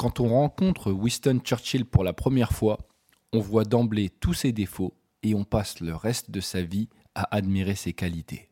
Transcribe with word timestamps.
Quand 0.00 0.18
on 0.18 0.28
rencontre 0.28 0.92
Winston 0.92 1.40
Churchill 1.44 1.84
pour 1.84 2.04
la 2.04 2.14
première 2.14 2.52
fois, 2.52 2.78
on 3.34 3.40
voit 3.40 3.66
d'emblée 3.66 4.08
tous 4.08 4.32
ses 4.32 4.50
défauts 4.50 4.94
et 5.22 5.34
on 5.34 5.44
passe 5.44 5.80
le 5.80 5.94
reste 5.94 6.30
de 6.30 6.40
sa 6.40 6.62
vie 6.62 6.88
à 7.14 7.36
admirer 7.36 7.74
ses 7.74 7.92
qualités. 7.92 8.48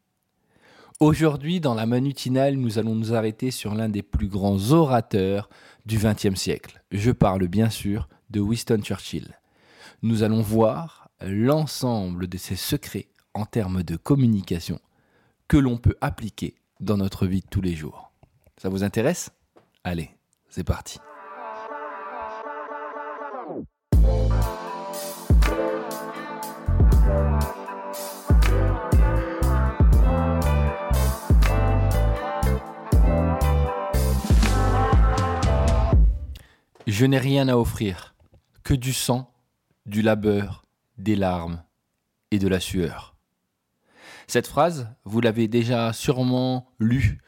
Aujourd'hui, 1.00 1.58
dans 1.58 1.72
la 1.72 1.86
manutinale, 1.86 2.56
nous 2.56 2.78
allons 2.78 2.94
nous 2.94 3.14
arrêter 3.14 3.50
sur 3.50 3.74
l'un 3.74 3.88
des 3.88 4.02
plus 4.02 4.28
grands 4.28 4.72
orateurs 4.72 5.48
du 5.86 5.96
XXe 5.96 6.38
siècle. 6.38 6.84
Je 6.92 7.12
parle 7.12 7.48
bien 7.48 7.70
sûr 7.70 8.10
de 8.28 8.40
Winston 8.40 8.82
Churchill. 8.82 9.40
Nous 10.02 10.24
allons 10.24 10.42
voir 10.42 11.08
l'ensemble 11.22 12.26
de 12.26 12.36
ses 12.36 12.56
secrets 12.56 13.08
en 13.32 13.46
termes 13.46 13.82
de 13.82 13.96
communication 13.96 14.80
que 15.48 15.56
l'on 15.56 15.78
peut 15.78 15.96
appliquer 16.02 16.56
dans 16.80 16.98
notre 16.98 17.26
vie 17.26 17.40
de 17.40 17.48
tous 17.50 17.62
les 17.62 17.74
jours. 17.74 18.12
Ça 18.58 18.68
vous 18.68 18.84
intéresse? 18.84 19.30
Allez, 19.82 20.10
c'est 20.50 20.62
parti. 20.62 20.98
Je 36.88 37.04
n'ai 37.04 37.18
rien 37.18 37.48
à 37.48 37.56
offrir, 37.58 38.14
que 38.64 38.72
du 38.72 38.94
sang, 38.94 39.30
du 39.84 40.00
labeur, 40.00 40.64
des 40.96 41.16
larmes 41.16 41.62
et 42.30 42.38
de 42.38 42.48
la 42.48 42.60
sueur. 42.60 43.14
Cette 44.26 44.46
phrase, 44.46 44.88
vous 45.04 45.20
l'avez 45.20 45.48
déjà 45.48 45.92
sûrement 45.92 46.72
lue 46.78 47.20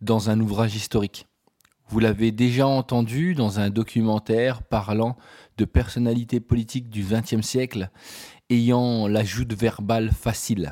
dans 0.00 0.30
un 0.30 0.38
ouvrage 0.38 0.76
historique. 0.76 1.26
Vous 1.88 1.98
l'avez 1.98 2.30
déjà 2.30 2.68
entendue 2.68 3.34
dans 3.34 3.58
un 3.58 3.70
documentaire 3.70 4.62
parlant 4.62 5.16
de 5.56 5.64
personnalités 5.64 6.38
politiques 6.38 6.88
du 6.88 7.02
XXe 7.02 7.44
siècle 7.44 7.90
ayant 8.50 9.08
l'ajout 9.08 9.48
verbale 9.50 10.12
facile. 10.12 10.70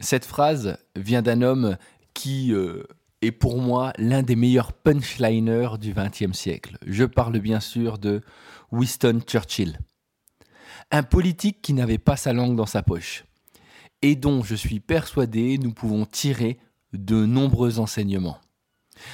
Cette 0.00 0.24
phrase 0.24 0.78
vient 0.96 1.22
d'un 1.22 1.42
homme 1.42 1.76
qui 2.12 2.52
euh, 2.52 2.82
est 3.22 3.32
pour 3.32 3.60
moi 3.60 3.92
l'un 3.98 4.22
des 4.22 4.36
meilleurs 4.36 4.72
punchliners 4.72 5.78
du 5.80 5.94
XXe 5.94 6.36
siècle. 6.36 6.76
Je 6.86 7.04
parle 7.04 7.38
bien 7.38 7.60
sûr 7.60 7.98
de 7.98 8.20
Winston 8.70 9.20
Churchill. 9.26 9.78
Un 10.90 11.02
politique 11.02 11.62
qui 11.62 11.72
n'avait 11.72 11.98
pas 11.98 12.16
sa 12.16 12.32
langue 12.32 12.56
dans 12.56 12.66
sa 12.66 12.82
poche 12.82 13.24
et 14.02 14.16
dont 14.16 14.42
je 14.42 14.54
suis 14.54 14.80
persuadé 14.80 15.56
nous 15.58 15.72
pouvons 15.72 16.04
tirer 16.04 16.58
de 16.92 17.24
nombreux 17.24 17.78
enseignements. 17.78 18.38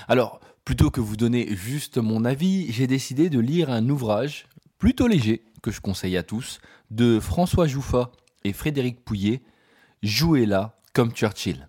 Alors, 0.08 0.40
plutôt 0.64 0.90
que 0.90 1.00
vous 1.00 1.16
donner 1.16 1.54
juste 1.54 1.98
mon 1.98 2.24
avis, 2.24 2.72
j'ai 2.72 2.86
décidé 2.86 3.30
de 3.30 3.38
lire 3.38 3.70
un 3.70 3.88
ouvrage 3.88 4.46
plutôt 4.78 5.06
léger 5.06 5.44
que 5.62 5.70
je 5.70 5.80
conseille 5.80 6.16
à 6.16 6.22
tous 6.22 6.60
de 6.90 7.20
François 7.20 7.66
Jouffa 7.66 8.10
et 8.44 8.52
Frédéric 8.52 9.04
Pouillet, 9.04 9.42
Jouez 10.02 10.46
là 10.46 10.78
comme 10.92 11.10
Churchill. 11.10 11.67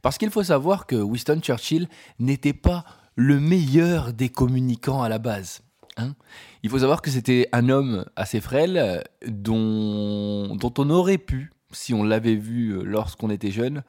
Parce 0.00 0.18
qu'il 0.18 0.30
faut 0.30 0.42
savoir 0.42 0.86
que 0.86 0.96
Winston 0.96 1.40
Churchill 1.42 1.88
n'était 2.18 2.52
pas 2.52 2.84
le 3.14 3.38
meilleur 3.38 4.12
des 4.12 4.28
communicants 4.28 5.02
à 5.02 5.08
la 5.08 5.18
base. 5.18 5.62
Hein. 5.96 6.14
Il 6.62 6.70
faut 6.70 6.78
savoir 6.78 7.02
que 7.02 7.10
c'était 7.10 7.48
un 7.52 7.68
homme 7.68 8.06
assez 8.16 8.40
frêle 8.40 9.04
dont, 9.26 10.56
dont 10.56 10.72
on 10.78 10.88
aurait 10.90 11.18
pu, 11.18 11.50
si 11.72 11.92
on 11.92 12.02
l'avait 12.02 12.36
vu 12.36 12.70
euh, 12.70 12.82
lorsqu'on 12.82 13.30
était 13.30 13.50
jeune, 13.50 13.82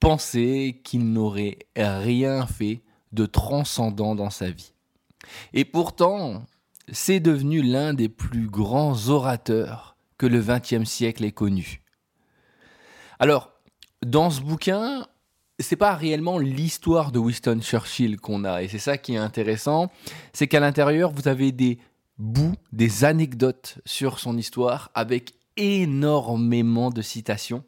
penser 0.00 0.80
qu'il 0.84 1.12
n'aurait 1.12 1.58
rien 1.76 2.46
fait 2.46 2.82
de 3.12 3.26
transcendant 3.26 4.14
dans 4.14 4.30
sa 4.30 4.50
vie. 4.50 4.72
Et 5.54 5.64
pourtant, 5.64 6.44
c'est 6.92 7.20
devenu 7.20 7.62
l'un 7.62 7.94
des 7.94 8.08
plus 8.08 8.46
grands 8.46 9.08
orateurs 9.08 9.96
que 10.18 10.26
le 10.26 10.40
XXe 10.40 10.88
siècle 10.88 11.24
ait 11.24 11.32
connu. 11.32 11.82
Alors, 13.18 13.50
dans 14.04 14.30
ce 14.30 14.40
bouquin, 14.40 15.06
c'est 15.58 15.76
pas 15.76 15.94
réellement 15.94 16.38
l'histoire 16.38 17.12
de 17.12 17.18
Winston 17.18 17.60
Churchill 17.62 18.18
qu'on 18.20 18.44
a, 18.44 18.62
et 18.62 18.68
c'est 18.68 18.78
ça 18.78 18.98
qui 18.98 19.14
est 19.14 19.18
intéressant, 19.18 19.90
c'est 20.32 20.46
qu'à 20.46 20.60
l'intérieur, 20.60 21.12
vous 21.12 21.28
avez 21.28 21.52
des 21.52 21.78
bouts, 22.18 22.54
des 22.72 23.04
anecdotes 23.04 23.78
sur 23.84 24.18
son 24.18 24.36
histoire, 24.36 24.90
avec 24.94 25.32
énormément 25.56 26.90
de 26.90 27.02
citations. 27.02 27.64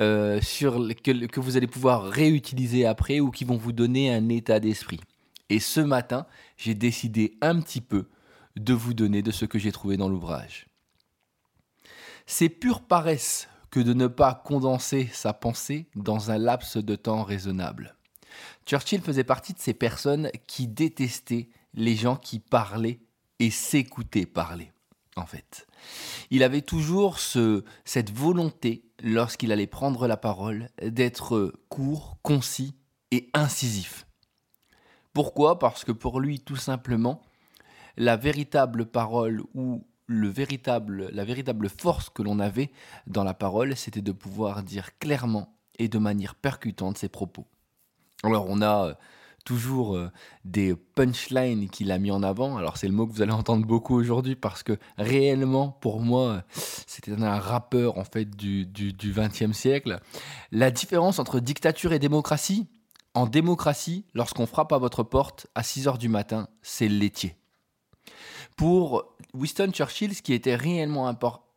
Euh, 0.00 0.40
sur, 0.40 0.88
que, 1.02 1.26
que 1.26 1.40
vous 1.40 1.58
allez 1.58 1.66
pouvoir 1.66 2.04
réutiliser 2.04 2.86
après 2.86 3.20
ou 3.20 3.30
qui 3.30 3.44
vont 3.44 3.58
vous 3.58 3.72
donner 3.72 4.12
un 4.12 4.30
état 4.30 4.58
d'esprit. 4.58 5.00
Et 5.50 5.60
ce 5.60 5.80
matin, 5.80 6.26
j'ai 6.56 6.74
décidé 6.74 7.36
un 7.42 7.60
petit 7.60 7.82
peu 7.82 8.08
de 8.56 8.72
vous 8.72 8.94
donner 8.94 9.20
de 9.20 9.30
ce 9.30 9.44
que 9.44 9.58
j'ai 9.58 9.70
trouvé 9.70 9.98
dans 9.98 10.08
l'ouvrage. 10.08 10.66
C'est 12.24 12.48
pure 12.48 12.80
paresse 12.80 13.48
que 13.72 13.80
de 13.80 13.94
ne 13.94 14.06
pas 14.06 14.34
condenser 14.34 15.08
sa 15.14 15.32
pensée 15.32 15.88
dans 15.96 16.30
un 16.30 16.36
laps 16.36 16.76
de 16.76 16.94
temps 16.94 17.24
raisonnable. 17.24 17.96
Churchill 18.66 19.00
faisait 19.00 19.24
partie 19.24 19.54
de 19.54 19.58
ces 19.58 19.72
personnes 19.72 20.30
qui 20.46 20.68
détestaient 20.68 21.48
les 21.74 21.96
gens 21.96 22.16
qui 22.16 22.38
parlaient 22.38 23.00
et 23.38 23.50
s'écoutaient 23.50 24.26
parler, 24.26 24.70
en 25.16 25.24
fait. 25.24 25.66
Il 26.30 26.42
avait 26.42 26.60
toujours 26.60 27.18
ce, 27.18 27.64
cette 27.86 28.12
volonté, 28.12 28.84
lorsqu'il 29.02 29.50
allait 29.50 29.66
prendre 29.66 30.06
la 30.06 30.18
parole, 30.18 30.68
d'être 30.82 31.54
court, 31.70 32.18
concis 32.22 32.76
et 33.10 33.30
incisif. 33.32 34.06
Pourquoi? 35.14 35.58
Parce 35.58 35.84
que 35.84 35.92
pour 35.92 36.20
lui, 36.20 36.40
tout 36.40 36.56
simplement, 36.56 37.22
la 37.96 38.18
véritable 38.18 38.84
parole 38.84 39.42
ou 39.54 39.86
le 40.06 40.32
la 41.12 41.24
véritable 41.24 41.68
force 41.68 42.10
que 42.10 42.22
l'on 42.22 42.38
avait 42.38 42.70
dans 43.06 43.24
la 43.24 43.34
parole, 43.34 43.76
c'était 43.76 44.02
de 44.02 44.12
pouvoir 44.12 44.62
dire 44.62 44.98
clairement 44.98 45.56
et 45.78 45.88
de 45.88 45.98
manière 45.98 46.34
percutante 46.34 46.98
ses 46.98 47.08
propos. 47.08 47.46
Alors 48.22 48.46
on 48.48 48.60
a 48.60 48.88
euh, 48.88 48.94
toujours 49.44 49.96
euh, 49.96 50.10
des 50.44 50.74
punchlines 50.74 51.68
qu'il 51.68 51.90
a 51.90 51.98
mis 51.98 52.10
en 52.10 52.22
avant. 52.22 52.56
Alors 52.56 52.76
c'est 52.76 52.86
le 52.86 52.92
mot 52.92 53.06
que 53.06 53.12
vous 53.12 53.22
allez 53.22 53.32
entendre 53.32 53.66
beaucoup 53.66 53.94
aujourd'hui 53.94 54.36
parce 54.36 54.62
que 54.62 54.78
réellement 54.98 55.70
pour 55.70 56.00
moi 56.00 56.44
c'était 56.52 57.12
un 57.12 57.38
rappeur 57.38 57.98
en 57.98 58.04
fait 58.04 58.36
du, 58.36 58.66
du, 58.66 58.92
du 58.92 59.12
20e 59.12 59.52
siècle. 59.52 60.00
La 60.50 60.70
différence 60.70 61.18
entre 61.18 61.40
dictature 61.40 61.92
et 61.92 61.98
démocratie, 61.98 62.68
en 63.14 63.26
démocratie, 63.26 64.06
lorsqu'on 64.14 64.46
frappe 64.46 64.72
à 64.72 64.78
votre 64.78 65.02
porte 65.02 65.46
à 65.54 65.62
6 65.62 65.88
heures 65.88 65.98
du 65.98 66.08
matin, 66.08 66.48
c'est 66.62 66.88
laitier. 66.88 67.36
Pour 68.56 69.14
Winston 69.34 69.70
Churchill, 69.72 70.14
ce 70.14 70.22
qui 70.22 70.32
était 70.32 70.56
réellement 70.56 71.08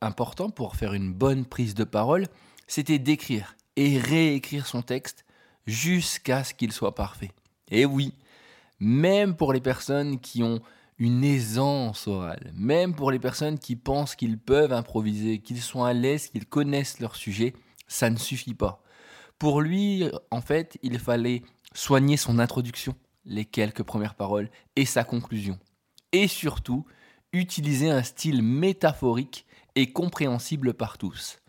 important 0.02 0.50
pour 0.50 0.76
faire 0.76 0.94
une 0.94 1.14
bonne 1.14 1.46
prise 1.46 1.76
de 1.76 1.84
parole, 1.84 2.28
c'était 2.68 3.00
d'écrire 3.00 3.56
et 3.76 4.00
réécrire 4.00 4.66
son 4.66 4.82
texte 4.82 5.26
jusqu'à 5.68 6.44
ce 6.44 6.54
qu'il 6.54 6.72
soit 6.72 6.96
parfait. 6.96 7.32
Et 7.70 7.86
oui, 7.86 8.14
même 8.80 9.36
pour 9.36 9.54
les 9.54 9.62
personnes 9.62 10.20
qui 10.20 10.44
ont 10.44 10.62
une 10.98 11.24
aisance 11.24 12.08
orale, 12.08 12.52
même 12.56 12.96
pour 12.96 13.12
les 13.12 13.20
personnes 13.20 13.60
qui 13.60 13.76
pensent 13.76 14.16
qu'ils 14.16 14.40
peuvent 14.40 14.74
improviser, 14.74 15.40
qu'ils 15.40 15.62
sont 15.62 15.84
à 15.84 15.94
l'aise, 15.94 16.30
qu'ils 16.30 16.46
connaissent 16.46 17.00
leur 17.00 17.16
sujet, 17.16 17.54
ça 17.88 18.10
ne 18.10 18.18
suffit 18.18 18.54
pas. 18.54 18.82
Pour 19.38 19.60
lui, 19.60 20.10
en 20.32 20.40
fait, 20.40 20.78
il 20.82 20.98
fallait 21.00 21.44
soigner 21.74 22.16
son 22.16 22.40
introduction, 22.40 22.96
les 23.26 23.44
quelques 23.44 23.84
premières 23.84 24.16
paroles, 24.16 24.50
et 24.78 24.86
sa 24.86 25.04
conclusion 25.04 25.60
et 26.16 26.30
surtout 26.30 26.86
utiliser 27.34 27.90
un 27.90 28.02
style 28.02 28.42
métaphorique 28.42 29.46
et 29.76 29.92
compréhensible 29.92 30.74
par 30.74 30.98
tous. 30.98 31.40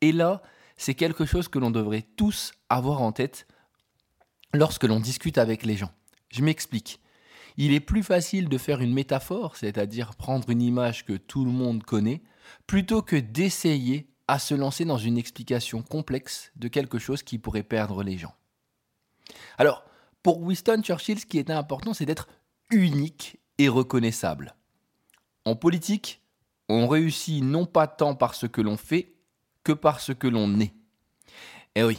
Et 0.00 0.12
là, 0.12 0.42
c'est 0.76 0.94
quelque 0.94 1.26
chose 1.26 1.48
que 1.48 1.58
l'on 1.58 1.72
devrait 1.72 2.06
tous 2.16 2.52
avoir 2.68 3.02
en 3.02 3.10
tête 3.10 3.48
lorsque 4.54 4.84
l'on 4.84 5.00
discute 5.00 5.38
avec 5.38 5.64
les 5.64 5.76
gens. 5.76 5.90
Je 6.30 6.42
m'explique. 6.42 7.00
Il 7.56 7.72
est 7.72 7.80
plus 7.80 8.04
facile 8.04 8.48
de 8.48 8.58
faire 8.58 8.80
une 8.80 8.94
métaphore, 8.94 9.56
c'est-à-dire 9.56 10.14
prendre 10.14 10.48
une 10.50 10.62
image 10.62 11.04
que 11.04 11.14
tout 11.14 11.44
le 11.44 11.50
monde 11.50 11.82
connaît, 11.82 12.22
plutôt 12.68 13.02
que 13.02 13.16
d'essayer 13.16 14.08
à 14.28 14.38
se 14.38 14.54
lancer 14.54 14.84
dans 14.84 14.98
une 14.98 15.18
explication 15.18 15.82
complexe 15.82 16.52
de 16.54 16.68
quelque 16.68 16.98
chose 16.98 17.24
qui 17.24 17.38
pourrait 17.38 17.64
perdre 17.64 18.04
les 18.04 18.18
gens. 18.18 18.34
Alors, 19.58 19.84
pour 20.22 20.40
Winston 20.40 20.80
Churchill, 20.82 21.18
ce 21.18 21.26
qui 21.26 21.38
était 21.38 21.52
important, 21.52 21.92
c'est 21.92 22.06
d'être 22.06 22.28
unique 22.70 23.41
reconnaissable. 23.60 24.54
En 25.44 25.56
politique, 25.56 26.20
on 26.68 26.86
réussit 26.86 27.42
non 27.42 27.66
pas 27.66 27.86
tant 27.86 28.14
par 28.14 28.34
ce 28.34 28.46
que 28.46 28.60
l'on 28.60 28.76
fait 28.76 29.14
que 29.64 29.72
par 29.72 30.00
ce 30.00 30.12
que 30.12 30.26
l'on 30.26 30.58
est. 30.60 30.72
Et 31.74 31.80
eh 31.80 31.84
oui, 31.84 31.98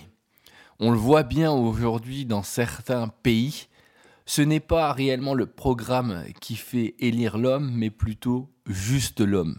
on 0.80 0.92
le 0.92 0.98
voit 0.98 1.24
bien 1.24 1.52
aujourd'hui 1.52 2.26
dans 2.26 2.44
certains 2.44 3.08
pays, 3.08 3.68
ce 4.26 4.42
n'est 4.42 4.60
pas 4.60 4.94
réellement 4.94 5.34
le 5.34 5.46
programme 5.46 6.24
qui 6.40 6.56
fait 6.56 6.96
élire 7.00 7.38
l'homme, 7.38 7.72
mais 7.74 7.90
plutôt 7.90 8.50
juste 8.68 9.20
l'homme. 9.20 9.58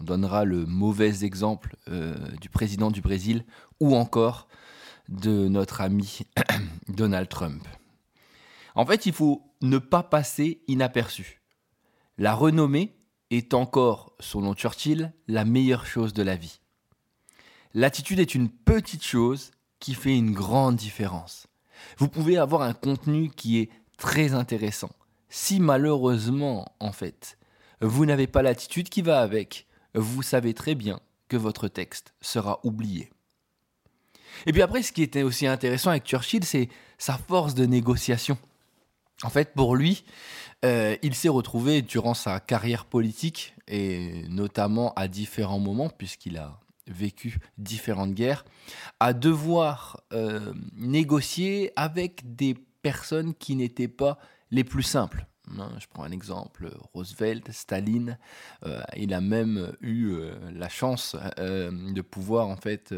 On 0.00 0.04
donnera 0.04 0.44
le 0.44 0.66
mauvais 0.66 1.24
exemple 1.24 1.76
euh, 1.88 2.14
du 2.40 2.48
président 2.48 2.90
du 2.90 3.00
Brésil 3.00 3.44
ou 3.80 3.96
encore 3.96 4.46
de 5.08 5.48
notre 5.48 5.80
ami 5.80 6.20
Donald 6.88 7.28
Trump. 7.28 7.66
En 8.74 8.84
fait, 8.84 9.06
il 9.06 9.12
faut 9.12 9.42
ne 9.62 9.78
pas 9.78 10.02
passer 10.02 10.62
inaperçu. 10.68 11.42
La 12.18 12.34
renommée 12.34 12.96
est 13.30 13.54
encore, 13.54 14.14
selon 14.20 14.54
Churchill, 14.54 15.12
la 15.28 15.44
meilleure 15.44 15.86
chose 15.86 16.12
de 16.12 16.22
la 16.22 16.36
vie. 16.36 16.60
L'attitude 17.74 18.20
est 18.20 18.34
une 18.34 18.48
petite 18.48 19.04
chose 19.04 19.50
qui 19.80 19.94
fait 19.94 20.16
une 20.16 20.32
grande 20.32 20.76
différence. 20.76 21.46
Vous 21.98 22.08
pouvez 22.08 22.38
avoir 22.38 22.62
un 22.62 22.72
contenu 22.72 23.30
qui 23.30 23.58
est 23.58 23.70
très 23.98 24.32
intéressant. 24.32 24.90
Si 25.28 25.60
malheureusement, 25.60 26.74
en 26.80 26.92
fait, 26.92 27.38
vous 27.80 28.06
n'avez 28.06 28.26
pas 28.26 28.42
l'attitude 28.42 28.88
qui 28.88 29.02
va 29.02 29.20
avec, 29.20 29.66
vous 29.94 30.22
savez 30.22 30.54
très 30.54 30.74
bien 30.74 31.00
que 31.28 31.36
votre 31.36 31.68
texte 31.68 32.14
sera 32.20 32.60
oublié. 32.64 33.10
Et 34.46 34.52
puis 34.52 34.62
après, 34.62 34.82
ce 34.82 34.92
qui 34.92 35.02
était 35.02 35.22
aussi 35.22 35.46
intéressant 35.46 35.90
avec 35.90 36.04
Churchill, 36.04 36.44
c'est 36.44 36.68
sa 36.98 37.18
force 37.18 37.54
de 37.54 37.66
négociation. 37.66 38.38
En 39.22 39.30
fait, 39.30 39.54
pour 39.54 39.76
lui, 39.76 40.04
euh, 40.64 40.96
il 41.02 41.14
s'est 41.14 41.28
retrouvé 41.28 41.82
durant 41.82 42.14
sa 42.14 42.38
carrière 42.40 42.84
politique, 42.84 43.54
et 43.66 44.24
notamment 44.28 44.92
à 44.94 45.08
différents 45.08 45.58
moments, 45.58 45.88
puisqu'il 45.88 46.36
a 46.36 46.60
vécu 46.86 47.38
différentes 47.58 48.14
guerres, 48.14 48.44
à 49.00 49.12
devoir 49.12 50.00
euh, 50.12 50.52
négocier 50.76 51.72
avec 51.76 52.36
des 52.36 52.54
personnes 52.82 53.34
qui 53.34 53.56
n'étaient 53.56 53.88
pas 53.88 54.18
les 54.50 54.64
plus 54.64 54.82
simples. 54.82 55.26
Hein, 55.58 55.70
je 55.78 55.86
prends 55.88 56.04
un 56.04 56.10
exemple, 56.10 56.70
Roosevelt, 56.92 57.50
Staline, 57.52 58.18
euh, 58.64 58.80
il 58.96 59.14
a 59.14 59.20
même 59.20 59.72
eu 59.80 60.16
la 60.52 60.68
chance 60.68 61.16
de 61.38 62.00
pouvoir 62.00 62.48
en 62.48 62.56
fait 62.56 62.92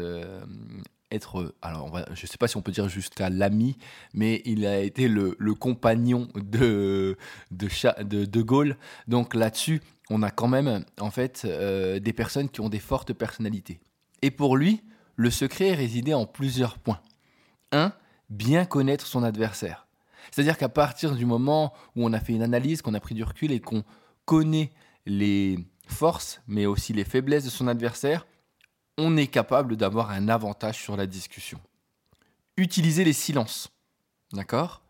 être, 1.11 1.55
alors 1.61 1.89
je 2.13 2.21
ne 2.23 2.27
sais 2.27 2.37
pas 2.37 2.47
si 2.47 2.57
on 2.57 2.61
peut 2.61 2.71
dire 2.71 2.87
jusqu'à 2.87 3.29
l'ami, 3.29 3.77
mais 4.13 4.41
il 4.45 4.65
a 4.65 4.79
été 4.79 5.07
le, 5.07 5.35
compagnon 5.55 6.27
de 6.35 7.17
de, 7.51 8.25
de, 8.25 8.41
Gaulle. 8.41 8.77
Donc 9.07 9.33
là-dessus, 9.33 9.81
on 10.09 10.23
a 10.23 10.31
quand 10.31 10.47
même 10.47 10.85
en 10.99 11.11
fait 11.11 11.43
euh, 11.45 11.99
des 11.99 12.13
personnes 12.13 12.49
qui 12.49 12.61
ont 12.61 12.69
des 12.69 12.79
fortes 12.79 13.13
personnalités. 13.13 13.79
Et 14.21 14.31
pour 14.31 14.57
lui, 14.57 14.81
le 15.15 15.29
secret 15.29 15.73
résidait 15.73 16.13
en 16.13 16.25
plusieurs 16.25 16.77
points. 16.77 17.01
Un, 17.71 17.93
bien 18.29 18.65
connaître 18.65 19.05
son 19.05 19.23
adversaire. 19.23 19.87
C'est-à-dire 20.31 20.57
qu'à 20.57 20.69
partir 20.69 21.15
du 21.15 21.25
moment 21.25 21.73
où 21.95 22.05
on 22.05 22.13
a 22.13 22.19
fait 22.19 22.33
une 22.33 22.43
analyse, 22.43 22.81
qu'on 22.81 22.93
a 22.93 22.99
pris 22.99 23.15
du 23.15 23.23
recul 23.23 23.51
et 23.51 23.59
qu'on 23.59 23.83
connaît 24.25 24.71
les 25.05 25.57
forces, 25.87 26.41
mais 26.47 26.65
aussi 26.65 26.93
les 26.93 27.03
faiblesses 27.03 27.45
de 27.45 27.49
son 27.49 27.67
adversaire, 27.67 28.27
on 28.99 29.17
est 29.17 29.27
capable 29.27 29.77
d'avoir 29.77 30.11
un 30.11 30.27
avantage 30.27 30.77
sur 30.77 30.97
la 30.97 31.07
discussion. 31.07 31.59
Utiliser 32.57 33.03
les 33.03 33.13
silences. 33.13 33.69
D'accord? 34.33 34.81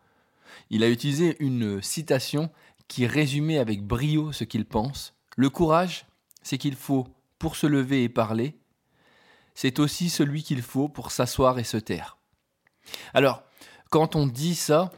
Il 0.68 0.82
a 0.82 0.88
utilisé 0.88 1.36
une 1.38 1.80
citation 1.80 2.50
qui 2.88 3.06
résumait 3.06 3.58
avec 3.58 3.86
brio 3.86 4.32
ce 4.32 4.44
qu'il 4.44 4.64
pense. 4.64 5.14
Le 5.36 5.48
courage, 5.48 6.06
c'est 6.42 6.58
qu'il 6.58 6.74
faut 6.74 7.06
pour 7.38 7.56
se 7.56 7.66
lever 7.66 8.04
et 8.04 8.08
parler. 8.08 8.58
C'est 9.54 9.78
aussi 9.78 10.10
celui 10.10 10.42
qu'il 10.42 10.62
faut 10.62 10.88
pour 10.88 11.12
s'asseoir 11.12 11.58
et 11.58 11.64
se 11.64 11.76
taire. 11.76 12.18
Alors, 13.14 13.44
quand 13.90 14.16
on 14.16 14.26
dit 14.26 14.54
ça, 14.54 14.90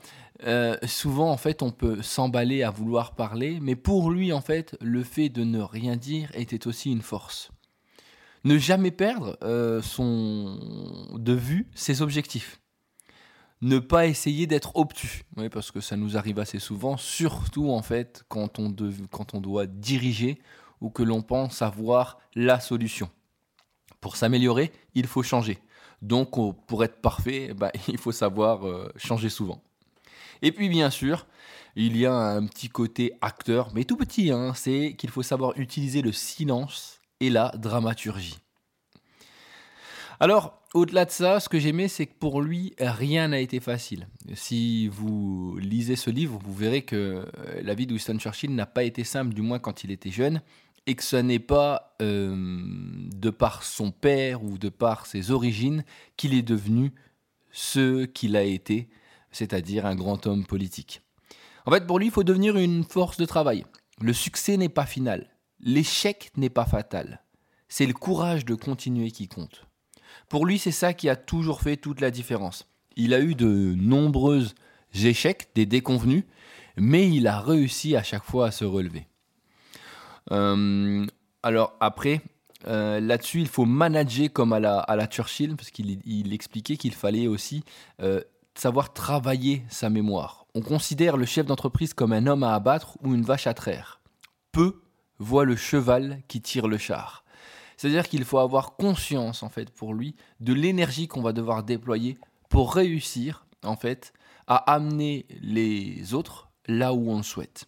euh, 0.45 0.77
souvent 0.87 1.31
en 1.31 1.37
fait 1.37 1.63
on 1.63 1.71
peut 1.71 2.03
s'emballer 2.03 2.63
à 2.63 2.71
vouloir 2.71 3.15
parler, 3.15 3.59
mais 3.61 3.77
pour 3.77 4.11
lui 4.11 4.33
en 4.33 4.41
fait 4.41 4.77
le 4.81 5.05
fait 5.05 5.29
de 5.29 5.45
ne 5.45 5.61
rien 5.61 5.97
dire 5.97 6.31
était 6.35 6.67
aussi 6.67 6.91
une 6.91 7.03
force 7.03 7.51
ne 8.45 8.59
jamais 8.59 8.91
perdre 8.91 9.37
euh, 9.43 9.83
son, 9.83 10.59
de 11.15 11.33
vue 11.33 11.69
ses 11.75 12.03
objectifs. 12.03 12.61
Ne 13.61 13.79
pas 13.79 14.07
essayer 14.07 14.49
d'être 14.49 14.75
obtus, 14.75 15.23
parce 15.53 15.71
que 15.71 15.81
ça 15.81 15.97
nous 15.97 16.17
arrive 16.17 16.41
assez 16.41 16.59
souvent, 16.59 16.97
surtout 16.97 17.71
en 17.71 17.83
fait 17.83 18.25
quand 18.29 18.59
on, 18.59 18.75
quand 19.11 19.35
on 19.35 19.41
doit 19.41 19.67
diriger 19.67 20.41
ou 20.81 20.91
que 20.91 21.05
l'on 21.05 21.23
pense 21.23 21.63
avoir 21.63 22.19
la 22.35 22.59
solution. 22.59 23.09
Pour 24.01 24.17
s'améliorer, 24.17 24.73
il 24.95 25.07
faut 25.07 25.23
changer. 25.23 25.61
Donc 26.03 26.31
pour 26.67 26.83
être 26.83 27.01
parfait, 27.01 27.55
bah, 27.57 27.71
il 27.87 27.99
faut 27.99 28.11
savoir 28.11 28.67
euh, 28.67 28.93
changer 28.97 29.29
souvent. 29.29 29.63
Et 30.43 30.51
puis 30.51 30.69
bien 30.69 30.91
sûr, 30.91 31.27
il 31.77 31.97
y 31.97 32.05
a 32.05 32.13
un 32.13 32.45
petit 32.47 32.69
côté 32.69 33.13
acteur, 33.21 33.71
mais 33.75 33.85
tout 33.85 33.97
petit, 33.97 34.33
hein, 34.33 34.53
c'est 34.55 34.97
qu'il 34.99 35.11
faut 35.11 35.23
savoir 35.23 35.57
utiliser 35.57 36.03
le 36.03 36.11
silence 36.11 37.02
et 37.23 37.31
la 37.31 37.53
dramaturgie. 37.57 38.39
Alors, 40.19 40.61
au-delà 40.75 41.05
de 41.05 41.11
ça, 41.11 41.41
ce 41.41 41.49
que 41.49 41.59
j'aimais, 41.59 41.89
c'est 41.89 42.07
que 42.07 42.19
pour 42.19 42.43
lui, 42.43 42.75
rien 42.79 43.29
n'a 43.29 43.39
été 43.39 43.61
facile. 43.61 44.09
Si 44.35 44.89
vous 44.89 45.57
lisez 45.59 45.97
ce 45.97 46.11
livre, 46.11 46.39
vous 46.43 46.55
verrez 46.55 46.83
que 46.83 46.97
euh, 46.97 47.61
la 47.63 47.75
vie 47.75 47.87
de 47.87 47.93
Winston 47.93 48.19
Churchill 48.19 48.55
n'a 48.55 48.67
pas 48.67 48.83
été 48.83 49.05
simple, 49.05 49.35
du 49.35 49.43
moins 49.43 49.59
quand 49.61 49.85
il 49.85 49.91
était 49.91 50.11
jeune, 50.11 50.43
et 50.87 50.95
que 50.95 51.03
ce 51.05 51.17
n'est 51.17 51.39
pas 51.39 51.95
euh, 52.03 52.35
de 53.15 53.31
par 53.31 53.63
son 53.63 53.93
père 53.93 54.43
ou 54.43 54.59
de 54.59 54.69
par 54.69 55.07
ses 55.07 55.31
origines 55.31 55.85
qu'il 56.17 56.35
est 56.35 56.43
devenu 56.43 56.93
ce 57.53 58.05
qu'il 58.05 58.37
a 58.37 58.43
été, 58.43 58.89
c'est-à-dire 59.31 59.87
un 59.87 59.95
grand 59.95 60.27
homme 60.27 60.45
politique. 60.45 61.03
En 61.67 61.71
fait, 61.71 61.87
pour 61.87 62.01
lui, 62.01 62.07
il 62.07 62.13
faut 62.13 62.25
devenir 62.25 62.57
une 62.57 62.83
force 62.83 63.17
de 63.17 63.25
travail. 63.25 63.65
Le 64.01 64.13
succès 64.13 64.57
n'est 64.57 64.69
pas 64.69 64.87
final. 64.87 65.32
L'échec 65.63 66.33
n'est 66.37 66.51
pas 66.51 66.67
fatal. 66.67 67.23
C'est 67.69 67.87
le 67.87 67.95
courage 67.95 68.45
de 68.45 68.55
continuer 68.55 69.11
qui 69.11 69.29
compte. 69.29 69.67
Pour 70.29 70.45
lui, 70.45 70.59
c'est 70.59 70.73
ça 70.73 70.93
qui 70.93 71.09
a 71.09 71.17
toujours 71.17 71.61
fait 71.61 71.77
toute 71.77 72.01
la 72.01 72.11
différence. 72.11 72.69
Il 72.97 73.15
a 73.15 73.21
eu 73.21 73.35
de 73.35 73.75
nombreux 73.77 74.47
échecs, 74.95 75.49
des 75.55 75.67
déconvenus, 75.67 76.25
mais 76.77 77.09
il 77.09 77.27
a 77.27 77.41
réussi 77.41 77.97
à 77.97 78.03
chaque 78.03 78.25
fois 78.25 78.49
à 78.49 78.51
se 78.51 78.65
relever. 78.65 79.07
Euh, 80.31 81.07
alors 81.43 81.75
après, 81.81 82.21
euh, 82.67 83.01
là-dessus, 83.01 83.41
il 83.41 83.49
faut 83.49 83.65
manager 83.65 84.33
comme 84.33 84.53
à 84.53 84.61
la, 84.61 84.79
à 84.81 84.97
la 84.97 85.07
Churchill, 85.07 85.57
parce 85.57 85.71
qu'il 85.71 86.33
expliquait 86.33 86.77
qu'il 86.77 86.95
fallait 86.95 87.27
aussi 87.27 87.65
euh, 88.01 88.21
savoir 88.55 88.93
travailler 88.93 89.65
sa 89.69 89.91
mémoire. 89.91 90.47
On 90.55 90.61
considère 90.61 91.17
le 91.17 91.25
chef 91.25 91.47
d'entreprise 91.47 91.95
comme 91.95 92.13
un 92.13 92.27
homme 92.27 92.43
à 92.43 92.55
abattre 92.55 92.99
ou 93.03 93.15
une 93.15 93.23
vache 93.23 93.47
à 93.47 93.55
traire. 93.55 94.01
Peu 94.53 94.82
voient 95.23 95.45
le 95.45 95.57
cheval 95.57 96.23
qui 96.29 96.41
tire 96.41 96.69
le 96.69 96.79
char. 96.79 97.25
C'est-à-dire 97.77 98.09
qu'il 98.09 98.25
faut 98.25 98.39
avoir 98.39 98.77
conscience, 98.77 99.43
en 99.43 99.49
fait, 99.49 99.71
pour 99.71 99.95
lui, 99.95 100.15
de 100.41 100.53
l'énergie 100.53 101.09
qu'on 101.09 101.23
va 101.23 101.33
devoir 101.33 101.65
déployer 101.65 102.19
pour 102.49 102.75
réussir, 102.75 103.47
en 103.65 103.77
fait, 103.77 104.13
à 104.47 104.57
amener 104.73 105.27
les 105.41 106.15
autres 106.15 106.51
là 106.67 106.93
où 106.93 107.11
on 107.11 107.17
le 107.17 107.23
souhaite. 107.23 107.67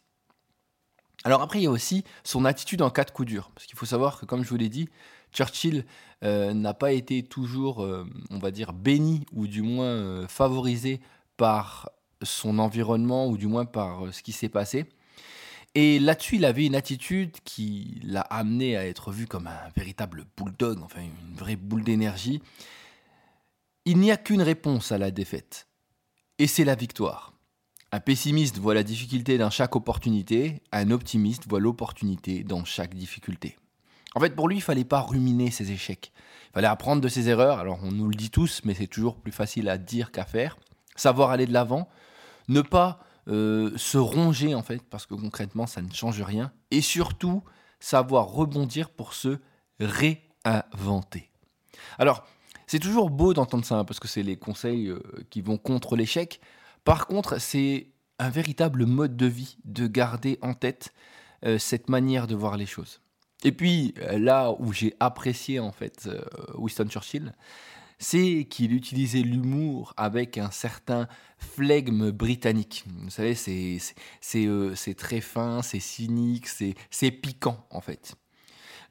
Alors 1.24 1.40
après, 1.40 1.60
il 1.60 1.62
y 1.64 1.66
a 1.66 1.70
aussi 1.70 2.04
son 2.22 2.44
attitude 2.44 2.82
en 2.82 2.90
cas 2.90 3.04
de 3.04 3.10
coup 3.10 3.24
dur. 3.24 3.50
Parce 3.54 3.66
qu'il 3.66 3.76
faut 3.78 3.86
savoir 3.86 4.20
que, 4.20 4.26
comme 4.26 4.44
je 4.44 4.50
vous 4.50 4.56
l'ai 4.56 4.68
dit, 4.68 4.88
Churchill 5.32 5.84
euh, 6.22 6.52
n'a 6.52 6.74
pas 6.74 6.92
été 6.92 7.22
toujours, 7.22 7.82
euh, 7.82 8.06
on 8.30 8.38
va 8.38 8.50
dire, 8.50 8.72
béni 8.72 9.24
ou 9.32 9.46
du 9.46 9.62
moins 9.62 9.86
euh, 9.86 10.28
favorisé 10.28 11.00
par 11.36 11.90
son 12.22 12.58
environnement 12.58 13.26
ou 13.26 13.36
du 13.36 13.46
moins 13.46 13.64
par 13.64 14.12
ce 14.12 14.22
qui 14.22 14.32
s'est 14.32 14.48
passé. 14.48 14.86
Et 15.74 15.98
là-dessus, 15.98 16.36
il 16.36 16.44
avait 16.44 16.66
une 16.66 16.76
attitude 16.76 17.32
qui 17.44 18.00
l'a 18.04 18.20
amené 18.20 18.76
à 18.76 18.86
être 18.86 19.10
vu 19.10 19.26
comme 19.26 19.48
un 19.48 19.70
véritable 19.74 20.24
bulldog, 20.36 20.80
enfin 20.82 21.00
une 21.00 21.36
vraie 21.36 21.56
boule 21.56 21.82
d'énergie. 21.82 22.40
Il 23.84 23.98
n'y 23.98 24.12
a 24.12 24.16
qu'une 24.16 24.42
réponse 24.42 24.92
à 24.92 24.98
la 24.98 25.10
défaite, 25.10 25.66
et 26.38 26.46
c'est 26.46 26.64
la 26.64 26.76
victoire. 26.76 27.34
Un 27.90 28.00
pessimiste 28.00 28.58
voit 28.58 28.74
la 28.74 28.82
difficulté 28.82 29.36
dans 29.36 29.50
chaque 29.50 29.76
opportunité, 29.76 30.62
un 30.72 30.90
optimiste 30.90 31.46
voit 31.48 31.60
l'opportunité 31.60 32.44
dans 32.44 32.64
chaque 32.64 32.94
difficulté. 32.94 33.56
En 34.14 34.20
fait, 34.20 34.34
pour 34.34 34.48
lui, 34.48 34.56
il 34.56 34.62
fallait 34.62 34.84
pas 34.84 35.00
ruminer 35.00 35.50
ses 35.50 35.72
échecs. 35.72 36.12
Il 36.50 36.54
fallait 36.54 36.68
apprendre 36.68 37.02
de 37.02 37.08
ses 37.08 37.28
erreurs. 37.28 37.58
Alors, 37.58 37.80
on 37.82 37.90
nous 37.90 38.08
le 38.08 38.14
dit 38.14 38.30
tous, 38.30 38.62
mais 38.64 38.74
c'est 38.74 38.86
toujours 38.86 39.16
plus 39.16 39.32
facile 39.32 39.68
à 39.68 39.76
dire 39.76 40.12
qu'à 40.12 40.24
faire. 40.24 40.56
Savoir 40.96 41.30
aller 41.30 41.46
de 41.46 41.52
l'avant, 41.52 41.88
ne 42.48 42.62
pas 42.62 43.00
euh, 43.28 43.72
se 43.76 43.96
ronger 43.96 44.54
en 44.54 44.62
fait, 44.62 44.82
parce 44.82 45.06
que 45.06 45.14
concrètement 45.14 45.66
ça 45.66 45.80
ne 45.80 45.90
change 45.92 46.20
rien, 46.20 46.52
et 46.70 46.80
surtout 46.80 47.42
savoir 47.80 48.28
rebondir 48.28 48.90
pour 48.90 49.14
se 49.14 49.38
réinventer. 49.80 51.30
Alors, 51.98 52.26
c'est 52.66 52.78
toujours 52.78 53.10
beau 53.10 53.34
d'entendre 53.34 53.64
ça, 53.64 53.78
hein, 53.78 53.84
parce 53.84 54.00
que 54.00 54.08
c'est 54.08 54.22
les 54.22 54.36
conseils 54.36 54.88
euh, 54.88 55.00
qui 55.30 55.40
vont 55.40 55.58
contre 55.58 55.96
l'échec. 55.96 56.40
Par 56.84 57.06
contre, 57.06 57.40
c'est 57.40 57.88
un 58.18 58.30
véritable 58.30 58.86
mode 58.86 59.16
de 59.16 59.26
vie 59.26 59.56
de 59.64 59.86
garder 59.86 60.38
en 60.40 60.54
tête 60.54 60.92
euh, 61.44 61.58
cette 61.58 61.88
manière 61.88 62.26
de 62.26 62.34
voir 62.34 62.56
les 62.56 62.66
choses. 62.66 63.00
Et 63.42 63.52
puis, 63.52 63.94
là 64.10 64.54
où 64.58 64.72
j'ai 64.72 64.94
apprécié 65.00 65.60
en 65.60 65.70
fait 65.70 66.08
Winston 66.54 66.88
Churchill, 66.88 67.34
c'est 68.04 68.44
qu'il 68.44 68.74
utilisait 68.74 69.22
l'humour 69.22 69.94
avec 69.96 70.36
un 70.36 70.50
certain 70.50 71.08
flegme 71.38 72.10
britannique. 72.10 72.84
Vous 73.02 73.08
savez, 73.08 73.34
c'est 73.34 73.80
euh, 74.46 74.74
très 74.94 75.22
fin, 75.22 75.62
c'est 75.62 75.80
cynique, 75.80 76.46
c'est 76.46 77.10
piquant 77.10 77.66
en 77.70 77.80
fait. 77.80 78.14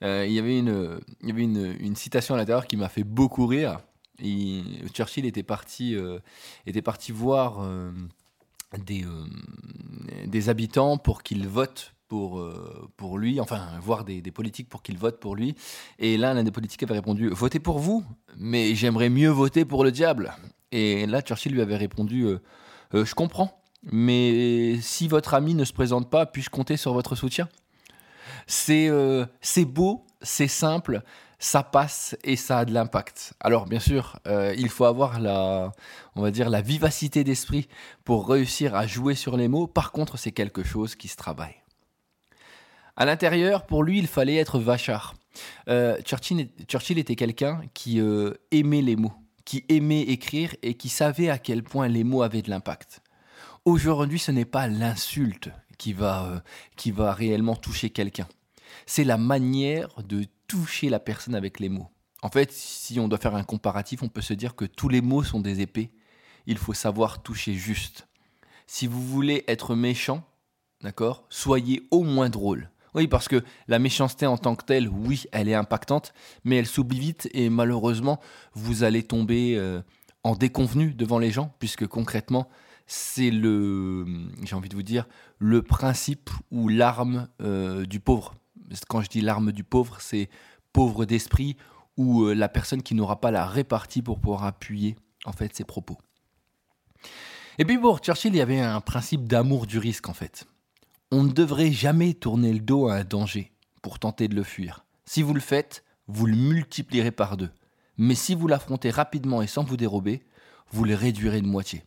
Euh, 0.01 0.25
il 0.25 0.33
y 0.33 0.39
avait, 0.39 0.57
une, 0.57 0.99
il 1.21 1.29
y 1.29 1.31
avait 1.31 1.43
une, 1.43 1.95
citation 1.95 2.33
à 2.33 2.39
l'intérieur 2.39 2.65
qui 2.65 2.75
m'a 2.75 2.89
fait 2.89 3.03
beaucoup 3.03 3.45
rire. 3.45 3.81
Churchill 4.93 5.27
était 5.27 5.43
parti, 5.43 5.95
euh, 5.95 6.17
était 6.65 6.81
parti 6.81 7.11
voir 7.11 7.63
des, 8.79 9.05
des 10.25 10.49
habitants 10.49 10.97
pour 10.97 11.21
qu'ils 11.21 11.47
votent 11.47 11.93
pour, 12.13 12.37
euh, 12.37 12.91
pour 12.95 13.17
lui, 13.17 13.39
enfin, 13.39 13.59
voir 13.81 14.05
des, 14.05 14.21
politiques 14.21 14.69
pour 14.69 14.83
qu'ils 14.83 14.99
votent 14.99 15.19
pour 15.19 15.35
lui. 15.35 15.55
Et 15.97 16.15
là, 16.15 16.35
l'un 16.35 16.43
des 16.43 16.51
politiques 16.51 16.83
avait 16.83 16.93
répondu 16.93 17.27
Votez 17.29 17.59
pour 17.59 17.79
vous, 17.79 18.05
mais 18.37 18.75
j'aimerais 18.75 19.09
mieux 19.09 19.31
voter 19.31 19.65
pour 19.65 19.83
le 19.83 19.91
diable. 19.91 20.31
Et 20.71 21.07
là, 21.07 21.23
Churchill 21.23 21.53
lui 21.53 21.61
avait 21.61 21.75
répondu 21.75 22.25
euh, 22.25 22.39
euh, 22.93 23.03
Je 23.03 23.15
comprends, 23.15 23.63
mais 23.81 24.77
si 24.79 25.07
votre 25.07 25.33
ami 25.33 25.55
ne 25.55 25.65
se 25.65 25.73
présente 25.73 26.11
pas, 26.11 26.27
puis-je 26.27 26.51
compter 26.51 26.77
sur 26.77 26.93
votre 26.93 27.15
soutien 27.15 27.49
C'est 28.45 28.91
c'est 29.41 29.65
beau, 29.65 30.05
c'est 30.21 30.47
simple, 30.47 31.01
ça 31.43 31.61
passe 31.61 32.15
et 32.23 32.35
ça 32.35 32.59
a 32.59 32.65
de 32.65 32.73
l'impact. 32.73 33.33
Alors 33.39 33.65
bien 33.65 33.79
sûr, 33.79 34.19
euh, 34.27 34.53
il 34.57 34.69
faut 34.69 34.85
avoir 34.85 35.19
la, 35.19 35.71
on 36.15 36.21
va 36.21 36.29
dire, 36.31 36.49
la 36.49 36.61
vivacité 36.61 37.23
d'esprit 37.23 37.67
pour 38.05 38.29
réussir 38.29 38.75
à 38.75 38.85
jouer 38.85 39.15
sur 39.15 39.35
les 39.35 39.47
mots. 39.47 39.65
Par 39.65 39.91
contre, 39.91 40.17
c'est 40.17 40.31
quelque 40.31 40.63
chose 40.63 40.95
qui 40.95 41.07
se 41.07 41.17
travaille. 41.17 41.62
À 42.95 43.05
l'intérieur, 43.05 43.65
pour 43.65 43.83
lui, 43.83 43.97
il 43.97 44.07
fallait 44.07 44.35
être 44.35 44.59
vachard. 44.59 45.15
Euh, 45.67 45.99
Churchill, 46.01 46.99
était 46.99 47.15
quelqu'un 47.15 47.61
qui 47.73 47.99
euh, 47.99 48.33
aimait 48.51 48.83
les 48.83 48.95
mots, 48.95 49.13
qui 49.45 49.65
aimait 49.67 50.01
écrire 50.01 50.55
et 50.61 50.75
qui 50.75 50.89
savait 50.89 51.29
à 51.29 51.39
quel 51.39 51.63
point 51.63 51.87
les 51.87 52.03
mots 52.03 52.21
avaient 52.21 52.43
de 52.43 52.51
l'impact. 52.51 53.01
Aujourd'hui, 53.65 54.19
ce 54.19 54.31
n'est 54.31 54.45
pas 54.45 54.67
l'insulte 54.67 55.49
qui 55.77 55.93
va, 55.93 56.43
qui 56.75 56.91
va 56.91 57.13
réellement 57.13 57.55
toucher 57.55 57.89
quelqu'un. 57.89 58.27
C'est 58.85 59.03
la 59.03 59.17
manière 59.17 59.89
de 60.03 60.25
toucher 60.47 60.89
la 60.89 60.99
personne 60.99 61.35
avec 61.35 61.59
les 61.59 61.69
mots. 61.69 61.89
En 62.21 62.29
fait, 62.29 62.51
si 62.51 62.99
on 62.99 63.07
doit 63.07 63.19
faire 63.19 63.35
un 63.35 63.43
comparatif, 63.43 64.03
on 64.03 64.07
peut 64.07 64.21
se 64.21 64.33
dire 64.33 64.55
que 64.55 64.65
tous 64.65 64.87
les 64.87 65.01
mots 65.01 65.23
sont 65.23 65.39
des 65.39 65.61
épées. 65.61 65.91
Il 66.45 66.57
faut 66.57 66.73
savoir 66.73 67.23
toucher 67.23 67.53
juste. 67.53 68.07
Si 68.67 68.87
vous 68.87 69.03
voulez 69.03 69.43
être 69.47 69.75
méchant, 69.75 70.23
d'accord, 70.81 71.25
soyez 71.29 71.87
au 71.91 72.03
moins 72.03 72.29
drôle. 72.29 72.69
Oui, 72.95 73.07
parce 73.07 73.27
que 73.27 73.43
la 73.67 73.79
méchanceté 73.79 74.25
en 74.25 74.37
tant 74.37 74.55
que 74.55 74.65
telle, 74.65 74.87
oui, 74.87 75.25
elle 75.31 75.49
est 75.49 75.55
impactante, 75.55 76.13
mais 76.43 76.57
elle 76.57 76.67
s'oublie 76.67 76.99
vite 76.99 77.29
et 77.33 77.49
malheureusement, 77.49 78.19
vous 78.53 78.83
allez 78.83 79.03
tomber 79.03 79.55
euh, 79.57 79.81
en 80.23 80.35
déconvenu 80.35 80.93
devant 80.93 81.19
les 81.19 81.31
gens, 81.31 81.53
puisque 81.59 81.87
concrètement, 81.87 82.47
c'est 82.85 83.31
le, 83.31 84.05
j'ai 84.43 84.55
envie 84.55 84.69
de 84.69 84.75
vous 84.75 84.83
dire, 84.83 85.07
le 85.39 85.61
principe 85.61 86.29
ou 86.51 86.67
l'arme 86.67 87.27
euh, 87.41 87.85
du 87.85 87.99
pauvre 87.99 88.35
quand 88.87 89.01
je 89.01 89.09
dis 89.09 89.21
l'arme 89.21 89.51
du 89.51 89.63
pauvre, 89.63 89.97
c'est 89.99 90.29
pauvre 90.71 91.05
d'esprit 91.05 91.57
ou 91.97 92.23
euh, 92.23 92.33
la 92.33 92.49
personne 92.49 92.81
qui 92.81 92.95
n'aura 92.95 93.21
pas 93.21 93.31
la 93.31 93.45
répartie 93.45 94.01
pour 94.01 94.19
pouvoir 94.19 94.45
appuyer 94.45 94.95
en 95.25 95.31
fait 95.31 95.55
ses 95.55 95.63
propos. 95.63 95.97
Et 97.57 97.65
puis 97.65 97.77
pour 97.77 97.99
Churchill, 97.99 98.33
il 98.33 98.37
y 98.37 98.41
avait 98.41 98.59
un 98.59 98.81
principe 98.81 99.27
d'amour 99.27 99.67
du 99.67 99.77
risque 99.77 100.09
en 100.09 100.13
fait. 100.13 100.45
On 101.15 101.21
ne 101.21 101.31
devrait 101.31 101.71
jamais 101.71 102.15
tourner 102.15 102.51
le 102.51 102.59
dos 102.59 102.87
à 102.87 102.95
un 102.95 103.03
danger 103.03 103.51
pour 103.83 103.99
tenter 103.99 104.27
de 104.27 104.33
le 104.33 104.41
fuir. 104.41 104.83
Si 105.05 105.21
vous 105.21 105.35
le 105.35 105.39
faites, 105.39 105.83
vous 106.07 106.25
le 106.25 106.35
multiplierez 106.35 107.11
par 107.11 107.37
deux. 107.37 107.51
Mais 107.99 108.15
si 108.15 108.33
vous 108.33 108.47
l'affrontez 108.47 108.89
rapidement 108.89 109.43
et 109.43 109.45
sans 109.45 109.63
vous 109.63 109.77
dérober, 109.77 110.23
vous 110.71 110.85
le 110.85 110.95
réduirez 110.95 111.41
de 111.41 111.45
moitié. 111.45 111.83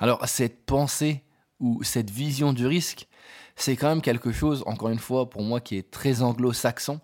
Alors 0.00 0.26
cette 0.26 0.66
pensée 0.66 1.22
ou 1.60 1.84
cette 1.84 2.10
vision 2.10 2.52
du 2.52 2.66
risque, 2.66 3.06
c'est 3.54 3.76
quand 3.76 3.88
même 3.88 4.02
quelque 4.02 4.32
chose, 4.32 4.64
encore 4.66 4.88
une 4.88 4.98
fois, 4.98 5.30
pour 5.30 5.42
moi, 5.44 5.60
qui 5.60 5.76
est 5.76 5.88
très 5.88 6.22
anglo-saxon, 6.22 7.00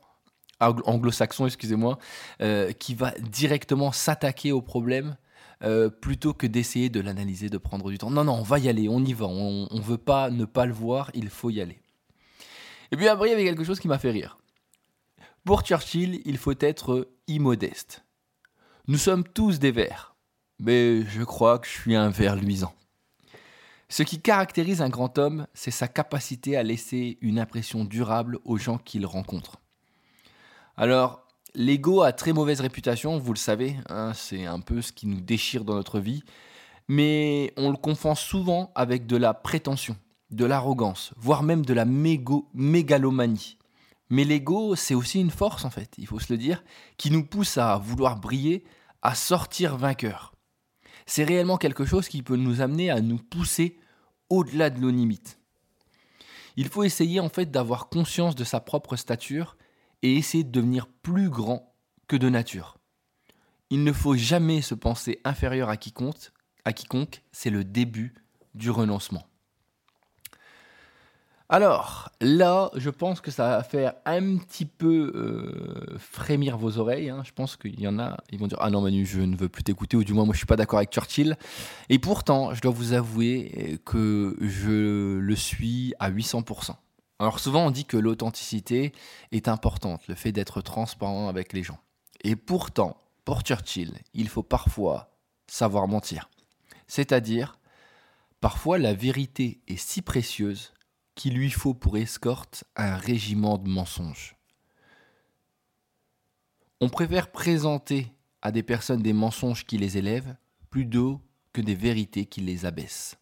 anglo-saxon, 0.59 1.47
excusez-moi, 1.47 1.97
euh, 2.40 2.73
qui 2.73 2.97
va 2.97 3.12
directement 3.21 3.92
s'attaquer 3.92 4.50
au 4.50 4.62
problème 4.62 5.16
euh, 5.62 5.88
plutôt 5.88 6.35
que 6.35 6.47
d'essayer 6.47 6.88
de 6.88 7.00
l'analyser, 7.00 7.49
de 7.49 7.59
prendre 7.59 7.90
du 7.90 7.99
temps. 7.99 8.11
Non, 8.11 8.25
non, 8.25 8.35
on 8.35 8.42
va 8.42 8.59
y 8.59 8.69
aller, 8.69 8.88
on 8.88 9.04
y 9.04 9.12
va, 9.12 9.26
on 9.26 9.69
ne 9.71 9.81
veut 9.81 9.99
pas 9.99 10.31
ne 10.31 10.45
pas 10.45 10.66
le 10.66 10.73
voir, 10.73 11.11
il 11.14 11.28
faut 11.28 11.50
y 11.50 11.61
aller. 11.61 11.81
Et 12.90 12.97
puis 12.97 13.09
après, 13.09 13.28
il 13.28 13.31
y 13.31 13.35
avait 13.35 13.45
quelque 13.45 13.64
chose 13.64 13.81
qui 13.81 13.88
m'a 13.88 13.99
fait 13.99 14.11
rire. 14.11 14.38
Pour 15.45 15.62
Churchill, 15.62 16.21
il 16.25 16.37
faut 16.37 16.54
être 16.61 17.09
immodeste. 17.26 18.04
Nous 18.88 18.99
sommes 18.99 19.25
tous 19.25 19.59
des 19.59 19.71
vers, 19.71 20.14
mais 20.59 21.02
je 21.07 21.23
crois 21.23 21.59
que 21.59 21.66
je 21.66 21.73
suis 21.73 21.97
un 21.97 22.11
ver 22.11 22.37
luisant. 22.37 22.75
Ce 23.88 24.02
qui 24.02 24.21
caractérise 24.21 24.83
un 24.83 24.88
grand 24.88 25.19
homme, 25.19 25.47
c'est 25.54 25.71
sa 25.71 25.87
capacité 25.87 26.57
à 26.57 26.62
laisser 26.62 27.19
une 27.21 27.38
impression 27.38 27.85
durable 27.85 28.38
aux 28.45 28.57
gens 28.57 28.78
qu'il 28.78 29.04
rencontre. 29.04 29.61
Alors, 30.76 31.22
l'ego 31.54 32.02
a 32.02 32.12
très 32.12 32.32
mauvaise 32.32 32.61
réputation, 32.61 33.18
vous 33.18 33.32
le 33.32 33.38
savez, 33.38 33.76
hein, 33.88 34.12
c'est 34.14 34.47
un 34.47 34.61
peu 34.61 34.82
ce 34.82 34.92
qui 34.92 35.06
nous 35.06 35.21
déchire 35.21 35.64
dans 35.64 35.75
notre 35.75 36.00
vie, 36.00 36.23
mais 36.88 37.52
on 37.56 37.71
le 37.71 37.76
confond 37.76 38.14
souvent 38.14 38.73
avec 38.75 39.06
de 39.06 39.16
la 39.16 39.35
prétention, 39.35 39.97
de 40.30 40.44
l'arrogance, 40.44 41.12
voire 41.16 41.42
même 41.42 41.64
de 41.64 41.75
la 41.75 41.85
mégalomanie. 41.85 43.59
Mais 44.11 44.25
l'ego, 44.25 44.76
c'est 44.76 44.94
aussi 44.94 45.21
une 45.21 45.30
force 45.30 45.64
en 45.64 45.71
fait, 45.71 45.94
il 45.99 46.06
faut 46.06 46.18
se 46.18 46.32
le 46.32 46.38
dire, 46.38 46.64
qui 46.97 47.11
nous 47.11 47.25
pousse 47.25 47.59
à 47.59 47.78
vouloir 47.78 48.21
briller, 48.21 48.64
à 49.02 49.14
sortir 49.14 49.76
vainqueur. 49.76 50.32
C'est 51.06 51.25
réellement 51.25 51.56
quelque 51.56 51.85
chose 51.85 52.09
qui 52.09 52.23
peut 52.23 52.37
nous 52.37 52.61
amener 52.61 52.90
à 52.90 53.00
nous 53.00 53.18
pousser 53.18 53.78
au-delà 54.30 54.71
de 54.71 54.78
nos 54.78 54.90
limites. 54.90 55.38
Il 56.56 56.68
faut 56.68 56.85
essayer 56.85 57.18
en 57.21 57.28
fait 57.28 57.50
d'avoir 57.50 57.88
conscience 57.88 58.35
de 58.35 58.44
sa 58.44 58.61
propre 58.61 58.97
stature 58.97 59.56
et 60.02 60.16
essayer 60.16 60.44
de 60.44 60.50
devenir 60.50 60.87
plus 60.87 61.30
grand 61.30 61.75
que 62.09 62.16
de 62.16 62.28
nature. 62.28 62.78
Il 63.71 63.85
ne 63.85 63.92
faut 63.92 64.16
jamais 64.16 64.61
se 64.61 64.75
penser 64.75 65.21
inférieur 65.25 65.68
à 65.68 65.76
quiconque, 65.76 66.30
à 66.64 66.73
quiconque, 66.73 67.23
c'est 67.32 67.50
le 67.50 67.64
début 67.64 68.14
du 68.54 68.71
renoncement. 68.71 69.26
Alors, 71.49 72.11
là, 72.23 72.71
je 72.76 72.88
pense 72.88 73.21
que 73.21 73.30
ça 73.30 73.47
va 73.47 73.62
faire 73.62 73.92
un 74.06 74.38
petit 74.38 74.64
peu 74.64 75.12
euh, 75.14 75.99
frémir 75.99 76.56
vos 76.56 76.78
oreilles. 76.78 77.11
Hein. 77.11 77.23
Je 77.26 77.32
pense 77.32 77.59
qu'il 77.59 77.78
y 77.78 77.87
en 77.87 77.99
a, 77.99 78.16
ils 78.30 78.38
vont 78.38 78.47
dire 78.47 78.56
Ah 78.59 78.71
non, 78.71 78.80
Manu, 78.80 79.04
je 79.04 79.21
ne 79.21 79.37
veux 79.37 79.50
plus 79.50 79.62
t'écouter, 79.62 79.99
ou 79.99 80.02
du 80.02 80.14
moins, 80.14 80.25
moi, 80.25 80.32
je 80.32 80.38
suis 80.38 80.47
pas 80.47 80.56
d'accord 80.56 80.78
avec 80.78 80.92
Churchill. 80.92 81.37
Et 81.90 81.99
pourtant, 81.99 82.54
je 82.54 82.62
dois 82.62 82.73
vous 82.73 82.94
avouer 82.94 83.78
que 83.85 84.35
je 84.40 85.18
le 85.18 85.37
suis 85.37 85.92
à 85.99 86.11
800%. 86.11 86.75
Alors, 87.23 87.38
souvent, 87.38 87.67
on 87.67 87.71
dit 87.71 87.85
que 87.85 87.97
l'authenticité 87.97 88.93
est 89.31 89.47
importante, 89.47 90.09
le 90.09 90.17
fait 90.17 90.33
d'être 90.33 90.61
transparent 90.61 91.29
avec 91.29 91.52
les 91.52 91.62
gens. 91.62 91.79
Et 92.25 92.35
pourtant, 92.35 93.00
pour 93.25 93.43
Churchill, 93.43 93.97
il 94.12 94.29
faut 94.29 94.43
parfois 94.43 95.14
savoir 95.47 95.87
mentir. 95.87 96.29
C'est-à-dire, 96.88 97.61
parfois, 98.41 98.76
la 98.76 98.93
vérité 98.93 99.62
est 99.69 99.76
si 99.76 100.02
précieuse 100.02 100.73
qu'il 101.14 101.35
lui 101.35 101.52
faut 101.52 101.75
pour 101.75 101.97
escorte 101.97 102.64
un 102.75 102.97
régiment 102.97 103.57
de 103.57 103.69
mensonges. 103.69 104.35
On 106.81 106.88
préfère 106.88 107.31
présenter 107.31 108.12
à 108.41 108.50
des 108.50 108.64
personnes 108.64 109.00
des 109.00 109.12
mensonges 109.12 109.64
qui 109.64 109.79
les 109.79 109.97
élèvent 109.97 110.35
plutôt 110.71 111.21
que 111.52 111.61
des 111.61 111.76
vérités 111.76 112.26
qui 112.26 112.41
les 112.41 112.67
abaissent. 112.67 113.14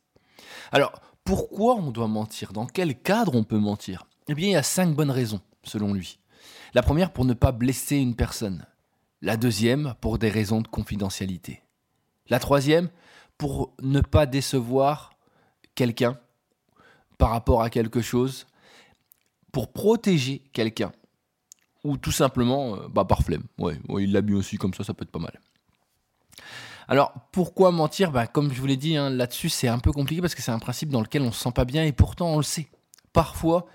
Alors, 0.72 1.02
pourquoi 1.30 1.76
on 1.76 1.92
doit 1.92 2.08
mentir? 2.08 2.52
Dans 2.52 2.66
quel 2.66 3.00
cadre 3.00 3.36
on 3.36 3.44
peut 3.44 3.60
mentir? 3.60 4.04
Eh 4.26 4.34
bien, 4.34 4.48
il 4.48 4.52
y 4.54 4.56
a 4.56 4.64
cinq 4.64 4.96
bonnes 4.96 5.12
raisons, 5.12 5.40
selon 5.62 5.94
lui. 5.94 6.18
La 6.74 6.82
première, 6.82 7.12
pour 7.12 7.24
ne 7.24 7.34
pas 7.34 7.52
blesser 7.52 7.98
une 7.98 8.16
personne. 8.16 8.66
La 9.22 9.36
deuxième, 9.36 9.94
pour 10.00 10.18
des 10.18 10.28
raisons 10.28 10.60
de 10.60 10.66
confidentialité. 10.66 11.62
La 12.30 12.40
troisième, 12.40 12.88
pour 13.38 13.76
ne 13.80 14.00
pas 14.00 14.26
décevoir 14.26 15.12
quelqu'un 15.76 16.18
par 17.16 17.30
rapport 17.30 17.62
à 17.62 17.70
quelque 17.70 18.02
chose 18.02 18.48
pour 19.52 19.72
protéger 19.72 20.42
quelqu'un. 20.52 20.90
Ou 21.84 21.96
tout 21.96 22.10
simplement 22.10 22.74
euh, 22.74 22.88
bah, 22.88 23.04
par 23.04 23.22
flemme. 23.22 23.44
Ouais, 23.56 23.78
il 24.00 24.10
l'a 24.10 24.20
mis 24.20 24.34
aussi 24.34 24.56
comme 24.56 24.74
ça, 24.74 24.82
ça 24.82 24.94
peut 24.94 25.04
être 25.04 25.12
pas 25.12 25.20
mal. 25.20 25.38
Alors 26.90 27.12
pourquoi 27.30 27.70
mentir? 27.70 28.10
Bah, 28.10 28.26
Comme 28.26 28.52
je 28.52 28.60
vous 28.60 28.66
l'ai 28.66 28.76
dit, 28.76 28.96
hein, 28.96 29.10
là-dessus 29.10 29.48
c'est 29.48 29.68
un 29.68 29.78
peu 29.78 29.92
compliqué 29.92 30.20
parce 30.20 30.34
que 30.34 30.42
c'est 30.42 30.50
un 30.50 30.58
principe 30.58 30.90
dans 30.90 31.00
lequel 31.00 31.22
on 31.22 31.26
ne 31.26 31.30
se 31.30 31.38
sent 31.38 31.52
pas 31.54 31.64
bien 31.64 31.84
et 31.84 31.92
pourtant 31.92 32.34
on 32.34 32.36
le 32.36 32.42
sait. 32.42 32.68
Parfois, 33.12 33.66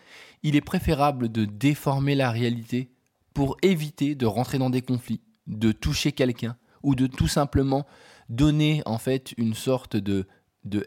il 0.43 0.57
est 0.57 0.61
préférable 0.61 1.31
de 1.31 1.45
déformer 1.45 2.13
la 2.13 2.29
réalité 2.29 2.91
pour 3.33 3.55
éviter 3.61 4.15
de 4.15 4.25
rentrer 4.25 4.57
dans 4.57 4.69
des 4.69 4.81
conflits, 4.81 5.21
de 5.47 5.71
toucher 5.71 6.11
quelqu'un 6.11 6.57
ou 6.83 6.93
de 6.93 7.07
tout 7.07 7.29
simplement 7.29 7.85
donner 8.27 8.83
en 8.85 8.97
fait 8.97 9.33
une 9.37 9.53
sorte 9.53 9.95
de 9.95 10.27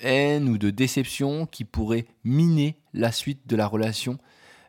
haine 0.02 0.50
ou 0.50 0.58
de 0.58 0.68
déception 0.68 1.46
qui 1.46 1.64
pourrait 1.64 2.04
miner 2.24 2.78
la 2.92 3.10
suite 3.10 3.46
de 3.46 3.56
la 3.56 3.66
relation 3.66 4.18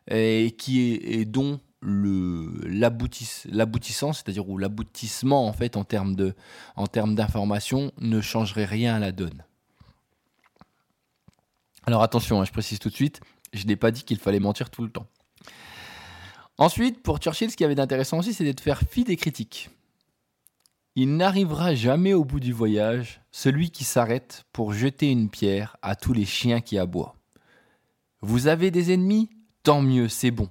et 0.08 0.54
qui 0.56 0.92
est, 0.92 1.26
dont 1.26 1.60
l'aboutissant, 1.82 4.12
c'est-à-dire 4.12 4.48
où 4.48 4.58
l'aboutissement 4.58 5.46
en 5.46 5.52
fait 5.52 5.76
en 5.76 5.84
termes 5.84 6.14
de 6.14 6.34
en 6.76 6.86
termes 6.86 7.14
d'information 7.14 7.92
ne 7.98 8.20
changerait 8.20 8.66
rien 8.66 8.96
à 8.96 8.98
la 8.98 9.12
donne. 9.12 9.44
Alors 11.86 12.02
attention, 12.02 12.40
hein, 12.40 12.44
je 12.44 12.52
précise 12.52 12.78
tout 12.78 12.90
de 12.90 12.94
suite, 12.94 13.20
je 13.52 13.66
n'ai 13.66 13.76
pas 13.76 13.90
dit 13.90 14.04
qu'il 14.04 14.18
fallait 14.18 14.40
mentir 14.40 14.68
tout 14.68 14.82
le 14.82 14.90
temps. 14.90 15.06
Ensuite, 16.58 17.02
pour 17.02 17.18
Churchill, 17.18 17.50
ce 17.50 17.56
qui 17.56 17.64
avait 17.64 17.74
d'intéressant 17.74 18.18
aussi, 18.18 18.34
c'est 18.34 18.52
de 18.52 18.60
faire 18.60 18.82
fi 18.82 19.04
des 19.04 19.16
critiques. 19.16 19.70
Il 20.94 21.16
n'arrivera 21.16 21.74
jamais 21.74 22.12
au 22.12 22.24
bout 22.24 22.40
du 22.40 22.52
voyage 22.52 23.22
celui 23.30 23.70
qui 23.70 23.84
s'arrête 23.84 24.44
pour 24.52 24.74
jeter 24.74 25.10
une 25.10 25.30
pierre 25.30 25.78
à 25.80 25.96
tous 25.96 26.12
les 26.12 26.26
chiens 26.26 26.60
qui 26.60 26.78
aboient. 26.78 27.16
Vous 28.20 28.48
avez 28.48 28.70
des 28.70 28.92
ennemis? 28.92 29.30
Tant 29.62 29.80
mieux, 29.80 30.08
c'est 30.08 30.30
bon. 30.30 30.50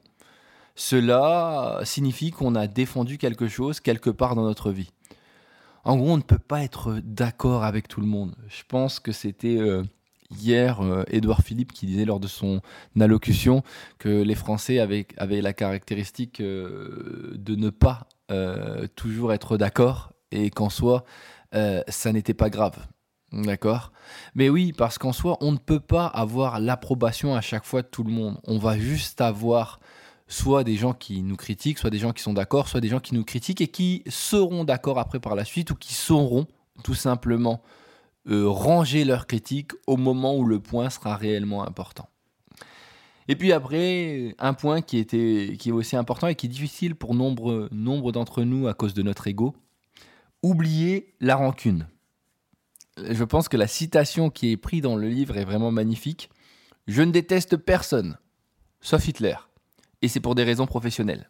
Cela 0.81 1.81
signifie 1.83 2.31
qu'on 2.31 2.55
a 2.55 2.65
défendu 2.65 3.17
quelque 3.17 3.49
chose 3.49 3.81
quelque 3.81 4.09
part 4.09 4.35
dans 4.35 4.43
notre 4.43 4.71
vie. 4.71 4.91
En 5.83 5.97
gros, 5.97 6.11
on 6.11 6.15
ne 6.15 6.21
peut 6.21 6.39
pas 6.39 6.63
être 6.63 7.01
d'accord 7.03 7.65
avec 7.65 7.89
tout 7.89 7.99
le 7.99 8.07
monde. 8.07 8.33
Je 8.47 8.63
pense 8.65 9.01
que 9.01 9.11
c'était 9.11 9.57
euh, 9.57 9.83
hier 10.39 10.79
euh, 10.79 11.03
Édouard 11.09 11.41
Philippe 11.41 11.73
qui 11.73 11.85
disait 11.85 12.05
lors 12.05 12.21
de 12.21 12.29
son 12.29 12.61
allocution 12.97 13.61
que 13.97 14.21
les 14.21 14.35
Français 14.35 14.79
avaient, 14.79 15.05
la 15.41 15.51
caractéristique 15.51 16.39
euh, 16.39 17.33
de 17.35 17.55
ne 17.55 17.69
pas 17.69 18.07
toujours 18.95 19.33
être 19.33 19.57
d'accord 19.57 20.13
et 20.31 20.49
qu'en 20.49 20.69
soi, 20.69 21.03
ça 21.51 22.13
n'était 22.13 22.35
pas 22.35 22.49
grave. 22.49 22.77
D'accord? 23.33 23.91
Mais 24.33 24.49
oui, 24.49 24.71
parce 24.71 24.97
qu'en 24.97 25.13
soi, 25.13 25.37
on 25.41 25.51
ne 25.51 25.57
peut 25.57 25.79
pas 25.79 26.05
avoir 26.05 26.59
l'approbation 26.59 27.35
à 27.35 27.41
chaque 27.41 27.65
fois 27.65 27.81
de 27.81 27.87
tout 27.87 28.03
le 28.03 28.11
monde. 28.11 28.39
On 28.45 28.59
va 28.59 28.77
juste 28.77 29.19
avoir 29.19 29.79
soit 30.29 30.63
des 30.63 30.75
gens 30.75 30.93
qui 30.93 31.21
nous 31.21 31.35
critiquent, 31.35 31.77
soit 31.77 31.89
des 31.89 31.97
gens 31.97 32.13
qui 32.13 32.23
sont 32.23 32.33
d'accord, 32.33 32.69
soit 32.69 32.79
des 32.79 32.87
gens 32.87 33.01
qui 33.01 33.13
nous 33.13 33.25
critiquent 33.25 33.59
et 33.59 33.67
qui 33.67 34.03
seront 34.07 34.63
d'accord 34.63 34.97
après 34.97 35.19
par 35.19 35.35
la 35.35 35.43
suite 35.43 35.71
ou 35.71 35.75
qui 35.75 35.93
sauront 35.93 36.47
tout 36.83 36.93
simplement 36.93 37.61
euh, 38.29 38.47
ranger 38.47 39.03
leurs 39.03 39.27
critiques 39.27 39.71
au 39.87 39.97
moment 39.97 40.37
où 40.37 40.45
le 40.45 40.61
point 40.61 40.89
sera 40.89 41.17
réellement 41.17 41.67
important. 41.67 42.07
Et 43.27 43.35
puis 43.35 43.51
après, 43.51 44.35
un 44.39 44.53
point 44.53 44.81
qui, 44.81 44.97
était, 44.97 45.57
qui 45.59 45.69
est 45.69 45.73
aussi 45.73 45.97
important 45.97 46.27
et 46.27 46.35
qui 46.35 46.45
est 46.45 46.49
difficile 46.49 46.95
pour 46.95 47.13
nombre, 47.13 47.67
nombre 47.71 48.13
d'entre 48.13 48.43
nous 48.43 48.67
à 48.67 48.73
cause 48.73 48.93
de 48.93 49.03
notre 49.03 49.27
ego, 49.27 49.53
oublier 50.41 51.13
la 51.19 51.35
rancune 51.35 51.87
je 53.09 53.23
pense 53.23 53.49
que 53.49 53.57
la 53.57 53.67
citation 53.67 54.29
qui 54.29 54.51
est 54.51 54.57
prise 54.57 54.81
dans 54.81 54.95
le 54.95 55.07
livre 55.07 55.37
est 55.37 55.45
vraiment 55.45 55.71
magnifique. 55.71 56.29
Je 56.87 57.01
ne 57.01 57.11
déteste 57.11 57.57
personne, 57.57 58.17
sauf 58.81 59.07
Hitler. 59.07 59.35
Et 60.01 60.07
c'est 60.07 60.19
pour 60.19 60.35
des 60.35 60.43
raisons 60.43 60.65
professionnelles. 60.65 61.29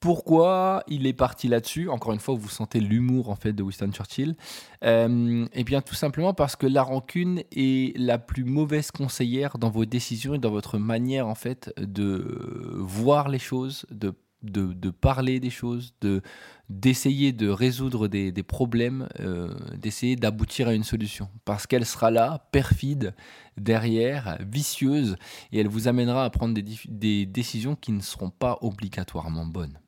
Pourquoi 0.00 0.84
il 0.86 1.08
est 1.08 1.12
parti 1.12 1.48
là-dessus? 1.48 1.88
Encore 1.88 2.12
une 2.12 2.20
fois, 2.20 2.36
vous 2.36 2.48
sentez 2.48 2.78
l'humour 2.78 3.30
en 3.30 3.34
fait 3.34 3.52
de 3.52 3.64
Winston 3.64 3.90
Churchill. 3.90 4.36
Euh, 4.84 5.44
eh 5.52 5.64
bien, 5.64 5.80
tout 5.80 5.96
simplement 5.96 6.34
parce 6.34 6.54
que 6.54 6.68
la 6.68 6.84
rancune 6.84 7.42
est 7.50 7.98
la 7.98 8.18
plus 8.18 8.44
mauvaise 8.44 8.92
conseillère 8.92 9.58
dans 9.58 9.70
vos 9.70 9.84
décisions 9.86 10.34
et 10.34 10.38
dans 10.38 10.52
votre 10.52 10.78
manière 10.78 11.26
en 11.26 11.34
fait 11.34 11.72
de 11.78 12.76
voir 12.76 13.28
les 13.28 13.40
choses, 13.40 13.86
de 13.90 14.14
de, 14.42 14.90
parler 14.90 15.40
des 15.40 15.50
choses, 15.50 15.94
de 16.00 16.22
d'essayer 16.68 17.32
de 17.32 17.48
résoudre 17.48 18.08
des, 18.08 18.42
problèmes, 18.42 19.08
euh, 19.20 19.54
d'essayer 19.76 20.16
d'aboutir 20.16 20.68
à 20.68 20.74
une 20.74 20.84
solution. 20.84 21.30
Parce 21.46 21.66
qu'elle 21.66 21.86
sera 21.86 22.10
là, 22.10 22.46
perfide, 22.52 23.14
derrière, 23.56 24.38
vicieuse, 24.46 25.16
et 25.50 25.60
elle 25.60 25.68
vous 25.68 25.88
amènera 25.88 26.24
à 26.24 26.30
prendre 26.30 26.54
des, 26.60 27.26
décisions 27.26 27.74
qui 27.74 27.92
ne 27.92 28.02
seront 28.02 28.30
pas 28.30 28.58
obligatoirement 28.60 29.46
bonnes. 29.46 29.78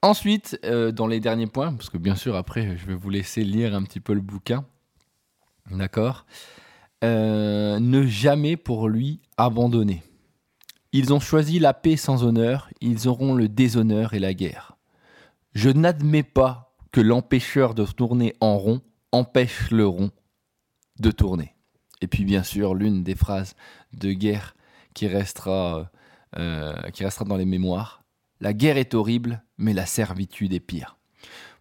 Ensuite, 0.00 0.58
euh, 0.64 0.90
dans 0.90 1.06
les 1.06 1.20
derniers 1.20 1.48
points, 1.48 1.74
parce 1.74 1.90
que 1.90 1.98
bien 1.98 2.14
sûr 2.14 2.36
après 2.36 2.76
je 2.76 2.86
vais 2.86 2.94
vous 2.94 3.10
laisser 3.10 3.42
lire 3.42 3.74
un 3.74 3.82
petit 3.82 4.00
peu 4.00 4.14
le 4.14 4.20
bouquin, 4.20 4.64
d'accord 5.70 6.26
euh, 7.02 7.80
Ne 7.80 8.06
jamais 8.06 8.56
pour 8.56 8.88
lui 8.88 9.20
abandonner. 9.36 10.02
Ils 10.98 11.12
ont 11.12 11.20
choisi 11.20 11.58
la 11.58 11.74
paix 11.74 11.98
sans 11.98 12.24
honneur, 12.24 12.70
ils 12.80 13.06
auront 13.06 13.34
le 13.34 13.50
déshonneur 13.50 14.14
et 14.14 14.18
la 14.18 14.32
guerre. 14.32 14.78
Je 15.52 15.68
n'admets 15.68 16.22
pas 16.22 16.74
que 16.90 17.02
l'empêcheur 17.02 17.74
de 17.74 17.84
tourner 17.84 18.34
en 18.40 18.56
rond 18.56 18.80
empêche 19.12 19.70
le 19.70 19.86
rond 19.86 20.10
de 20.98 21.10
tourner. 21.10 21.54
Et 22.00 22.06
puis 22.06 22.24
bien 22.24 22.42
sûr, 22.42 22.74
l'une 22.74 23.02
des 23.02 23.14
phrases 23.14 23.56
de 23.92 24.12
guerre 24.12 24.56
qui 24.94 25.06
restera, 25.06 25.90
euh, 26.38 26.72
qui 26.94 27.04
restera 27.04 27.26
dans 27.26 27.36
les 27.36 27.44
mémoires, 27.44 28.02
la 28.40 28.54
guerre 28.54 28.78
est 28.78 28.94
horrible, 28.94 29.44
mais 29.58 29.74
la 29.74 29.84
servitude 29.84 30.54
est 30.54 30.60
pire. 30.60 30.96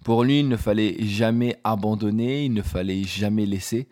Pour 0.06 0.24
lui, 0.24 0.40
il 0.40 0.48
ne 0.48 0.56
fallait 0.56 0.96
jamais 1.04 1.60
abandonner, 1.66 2.46
il 2.46 2.54
ne 2.54 2.62
fallait 2.62 3.04
jamais 3.04 3.46
laisser. 3.46 3.90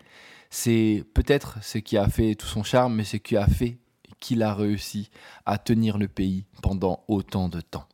C'est 0.50 1.04
peut-être 1.14 1.62
ce 1.62 1.80
qui 1.80 1.98
a 1.98 2.08
fait 2.08 2.36
tout 2.36 2.48
son 2.48 2.64
charme, 2.64 2.96
mais 2.96 3.04
ce 3.04 3.18
qui 3.18 3.36
a 3.36 3.46
fait 3.46 3.83
qu'il 4.24 4.42
a 4.42 4.56
réussi 4.56 5.10
à 5.46 5.58
tenir 5.58 5.98
le 5.98 6.08
pays 6.08 6.46
pendant 6.62 7.04
autant 7.10 7.50
de 7.50 7.60
temps. 7.60 7.88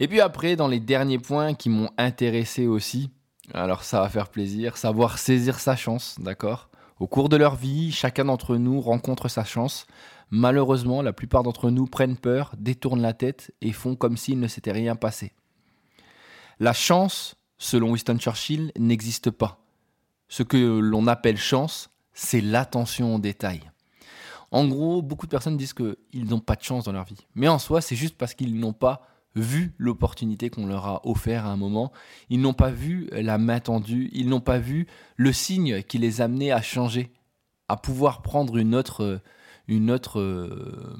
Et 0.00 0.06
puis 0.06 0.20
après, 0.20 0.54
dans 0.54 0.68
les 0.68 0.80
derniers 0.80 1.18
points 1.18 1.54
qui 1.54 1.70
m'ont 1.70 1.90
intéressé 1.96 2.66
aussi, 2.66 3.10
alors 3.54 3.82
ça 3.82 4.00
va 4.00 4.10
faire 4.10 4.28
plaisir, 4.28 4.76
savoir 4.76 5.18
saisir 5.18 5.58
sa 5.58 5.76
chance, 5.76 6.16
d'accord? 6.20 6.68
Au 7.00 7.06
cours 7.06 7.30
de 7.30 7.36
leur 7.36 7.56
vie, 7.56 7.90
chacun 7.90 8.26
d'entre 8.26 8.56
nous 8.56 8.80
rencontre 8.80 9.28
sa 9.28 9.44
chance. 9.44 9.86
Malheureusement, 10.30 11.00
la 11.00 11.14
plupart 11.14 11.42
d'entre 11.42 11.70
nous 11.70 11.86
prennent 11.86 12.18
peur, 12.18 12.52
détournent 12.58 13.00
la 13.00 13.14
tête 13.14 13.52
et 13.62 13.72
font 13.72 13.96
comme 13.96 14.18
s'il 14.18 14.38
ne 14.38 14.48
s'était 14.48 14.72
rien 14.72 14.94
passé. 14.94 15.32
La 16.60 16.74
chance, 16.74 17.36
selon 17.56 17.92
Winston 17.92 18.18
Churchill, 18.18 18.72
n'existe 18.76 19.30
pas. 19.30 19.64
Ce 20.28 20.42
que 20.42 20.80
l'on 20.80 21.06
appelle 21.06 21.38
chance, 21.38 21.88
c'est 22.12 22.42
l'attention 22.42 23.14
aux 23.14 23.20
détails. 23.20 23.70
En 24.50 24.66
gros, 24.66 25.02
beaucoup 25.02 25.26
de 25.26 25.30
personnes 25.30 25.56
disent 25.56 25.74
qu'ils 25.74 26.24
n'ont 26.24 26.40
pas 26.40 26.56
de 26.56 26.62
chance 26.62 26.84
dans 26.84 26.92
leur 26.92 27.04
vie. 27.04 27.26
Mais 27.34 27.48
en 27.48 27.58
soi, 27.58 27.80
c'est 27.80 27.96
juste 27.96 28.16
parce 28.16 28.34
qu'ils 28.34 28.58
n'ont 28.58 28.72
pas 28.72 29.02
vu 29.34 29.74
l'opportunité 29.78 30.50
qu'on 30.50 30.66
leur 30.66 30.86
a 30.86 31.06
offert 31.06 31.46
à 31.46 31.50
un 31.50 31.56
moment. 31.56 31.92
Ils 32.30 32.40
n'ont 32.40 32.54
pas 32.54 32.70
vu 32.70 33.08
la 33.12 33.38
main 33.38 33.60
tendue. 33.60 34.10
Ils 34.12 34.28
n'ont 34.28 34.40
pas 34.40 34.58
vu 34.58 34.86
le 35.16 35.32
signe 35.32 35.82
qui 35.82 35.98
les 35.98 36.20
amenait 36.20 36.50
à 36.50 36.62
changer, 36.62 37.12
à 37.68 37.76
pouvoir 37.76 38.22
prendre 38.22 38.56
une 38.56 38.74
autre, 38.74 39.20
une 39.68 39.90
autre, 39.90 40.96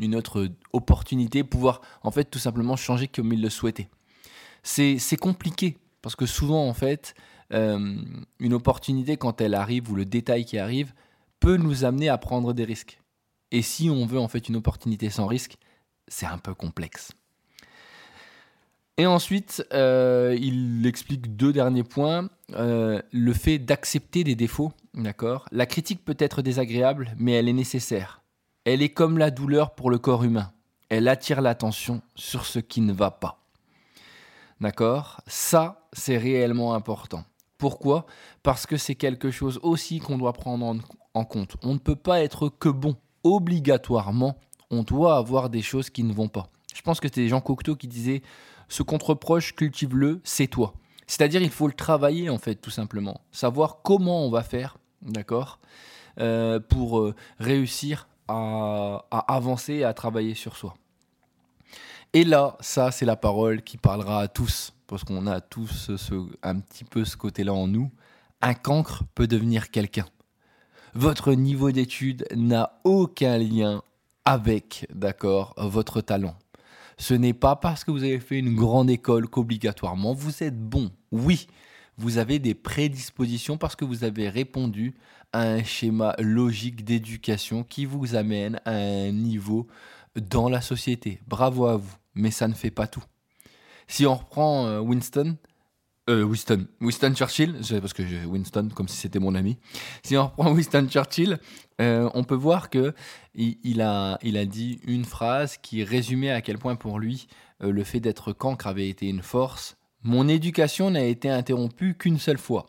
une 0.00 0.14
autre 0.14 0.48
opportunité, 0.72 1.44
pouvoir 1.44 1.80
en 2.02 2.10
fait 2.10 2.24
tout 2.24 2.38
simplement 2.38 2.76
changer 2.76 3.08
comme 3.08 3.32
ils 3.32 3.42
le 3.42 3.50
souhaitaient. 3.50 3.88
C'est 4.62 5.16
compliqué 5.18 5.78
parce 6.02 6.16
que 6.16 6.26
souvent 6.26 6.68
en 6.68 6.74
fait, 6.74 7.14
euh, 7.52 7.96
une 8.38 8.54
opportunité 8.54 9.16
quand 9.16 9.40
elle 9.40 9.54
arrive 9.54 9.90
ou 9.90 9.94
le 9.94 10.04
détail 10.04 10.44
qui 10.44 10.58
arrive, 10.58 10.92
peut 11.42 11.56
nous 11.56 11.84
amener 11.84 12.08
à 12.08 12.18
prendre 12.18 12.52
des 12.52 12.64
risques. 12.64 13.00
Et 13.50 13.62
si 13.62 13.90
on 13.90 14.06
veut 14.06 14.20
en 14.20 14.28
fait 14.28 14.48
une 14.48 14.54
opportunité 14.54 15.10
sans 15.10 15.26
risque, 15.26 15.56
c'est 16.06 16.24
un 16.24 16.38
peu 16.38 16.54
complexe. 16.54 17.10
Et 18.96 19.06
ensuite, 19.06 19.66
euh, 19.72 20.36
il 20.40 20.86
explique 20.86 21.36
deux 21.36 21.52
derniers 21.52 21.82
points. 21.82 22.28
Euh, 22.52 23.02
le 23.10 23.32
fait 23.32 23.58
d'accepter 23.58 24.22
des 24.22 24.36
défauts, 24.36 24.72
d'accord? 24.94 25.46
La 25.50 25.66
critique 25.66 26.04
peut 26.04 26.16
être 26.20 26.42
désagréable, 26.42 27.12
mais 27.18 27.32
elle 27.32 27.48
est 27.48 27.52
nécessaire. 27.52 28.22
Elle 28.64 28.80
est 28.80 28.90
comme 28.90 29.18
la 29.18 29.32
douleur 29.32 29.74
pour 29.74 29.90
le 29.90 29.98
corps 29.98 30.22
humain. 30.22 30.52
Elle 30.90 31.08
attire 31.08 31.40
l'attention 31.40 32.02
sur 32.14 32.46
ce 32.46 32.60
qui 32.60 32.82
ne 32.82 32.92
va 32.92 33.10
pas. 33.10 33.42
D'accord? 34.60 35.20
Ça, 35.26 35.88
c'est 35.92 36.18
réellement 36.18 36.74
important. 36.74 37.24
Pourquoi? 37.62 38.06
Parce 38.42 38.66
que 38.66 38.76
c'est 38.76 38.96
quelque 38.96 39.30
chose 39.30 39.60
aussi 39.62 40.00
qu'on 40.00 40.18
doit 40.18 40.32
prendre 40.32 40.74
en, 41.14 41.24
compte. 41.24 41.56
On 41.62 41.74
ne 41.74 41.78
peut 41.78 41.94
pas 41.94 42.20
être 42.20 42.48
que 42.48 42.68
bon. 42.68 42.96
Obligatoirement, 43.22 44.36
on 44.72 44.82
doit 44.82 45.16
avoir 45.16 45.48
des 45.48 45.62
choses 45.62 45.88
qui 45.88 46.02
ne 46.02 46.12
vont 46.12 46.26
pas. 46.26 46.48
Je 46.74 46.82
pense 46.82 46.98
que 46.98 47.06
c'était 47.06 47.28
Jean 47.28 47.40
Cocteau 47.40 47.76
qui 47.76 47.86
disait 47.86 48.22
Ce 48.66 48.82
contre-proche, 48.82 49.54
cultive-le, 49.54 50.20
c'est 50.24 50.48
toi. 50.48 50.74
C'est-à-dire, 51.06 51.40
il 51.40 51.50
faut 51.50 51.68
le 51.68 51.72
travailler, 51.72 52.30
en 52.30 52.38
fait, 52.38 52.56
tout 52.56 52.70
simplement. 52.70 53.20
Savoir 53.30 53.82
comment 53.82 54.26
on 54.26 54.30
va 54.30 54.42
faire, 54.42 54.78
d'accord 55.00 55.60
euh, 56.18 56.58
Pour 56.58 56.98
euh, 56.98 57.14
réussir 57.38 58.08
à, 58.26 59.04
avancer 59.28 59.74
et 59.74 59.84
à 59.84 59.94
travailler 59.94 60.34
sur 60.34 60.56
soi. 60.56 60.74
Et 62.12 62.24
là, 62.24 62.56
ça, 62.58 62.90
c'est 62.90 63.06
la 63.06 63.14
parole 63.14 63.62
qui 63.62 63.76
parlera 63.76 64.22
à 64.22 64.26
tous, 64.26 64.72
parce 64.92 65.04
qu'on 65.04 65.26
a 65.26 65.40
tous 65.40 65.90
un 66.42 66.60
petit 66.60 66.84
peu 66.84 67.04
ce 67.04 67.16
côté-là 67.16 67.54
en 67.54 67.66
nous. 67.66 67.90
Un 68.42 68.54
cancre 68.54 69.04
peut 69.14 69.26
devenir 69.26 69.70
quelqu'un 69.70 70.06
votre 70.94 71.32
niveau 71.32 71.70
d'étude 71.70 72.26
n'a 72.34 72.80
aucun 72.84 73.38
lien 73.38 73.82
avec, 74.24 74.86
d'accord, 74.94 75.54
votre 75.56 76.00
talent. 76.00 76.36
Ce 76.98 77.14
n'est 77.14 77.32
pas 77.32 77.56
parce 77.56 77.84
que 77.84 77.90
vous 77.90 78.04
avez 78.04 78.20
fait 78.20 78.38
une 78.38 78.54
grande 78.54 78.90
école 78.90 79.26
qu'obligatoirement 79.28 80.12
vous 80.12 80.42
êtes 80.42 80.60
bon. 80.60 80.90
Oui, 81.10 81.46
vous 81.96 82.18
avez 82.18 82.38
des 82.38 82.54
prédispositions 82.54 83.56
parce 83.56 83.74
que 83.74 83.84
vous 83.84 84.04
avez 84.04 84.28
répondu 84.28 84.94
à 85.32 85.42
un 85.42 85.64
schéma 85.64 86.14
logique 86.18 86.84
d'éducation 86.84 87.64
qui 87.64 87.86
vous 87.86 88.14
amène 88.14 88.60
à 88.64 88.72
un 88.72 89.12
niveau 89.12 89.66
dans 90.14 90.50
la 90.50 90.60
société. 90.60 91.20
Bravo 91.26 91.66
à 91.66 91.76
vous, 91.76 91.96
mais 92.14 92.30
ça 92.30 92.48
ne 92.48 92.54
fait 92.54 92.70
pas 92.70 92.86
tout. 92.86 93.02
Si 93.88 94.06
on 94.06 94.14
reprend 94.14 94.66
euh, 94.66 94.80
Winston, 94.80 95.36
euh, 96.10 96.24
Winston. 96.24 96.66
Winston 96.80 97.14
Churchill, 97.14 97.58
parce 97.80 97.92
que 97.92 98.04
j'ai 98.04 98.24
Winston 98.24 98.70
comme 98.74 98.88
si 98.88 98.96
c'était 98.96 99.18
mon 99.18 99.34
ami. 99.34 99.58
Si 100.02 100.16
on 100.16 100.26
reprend 100.26 100.52
Winston 100.54 100.86
Churchill, 100.88 101.38
euh, 101.80 102.10
on 102.14 102.24
peut 102.24 102.34
voir 102.34 102.70
que 102.70 102.94
il, 103.34 103.80
a, 103.80 104.18
il 104.22 104.36
a 104.36 104.44
dit 104.44 104.80
une 104.84 105.04
phrase 105.04 105.56
qui 105.56 105.84
résumait 105.84 106.30
à 106.30 106.42
quel 106.42 106.58
point 106.58 106.74
pour 106.74 106.98
lui 106.98 107.28
le 107.60 107.84
fait 107.84 108.00
d'être 108.00 108.32
cancre 108.32 108.66
avait 108.66 108.88
été 108.88 109.08
une 109.08 109.22
force. 109.22 109.76
Mon 110.02 110.26
éducation 110.28 110.90
n'a 110.90 111.04
été 111.04 111.30
interrompue 111.30 111.94
qu'une 111.94 112.18
seule 112.18 112.38
fois, 112.38 112.66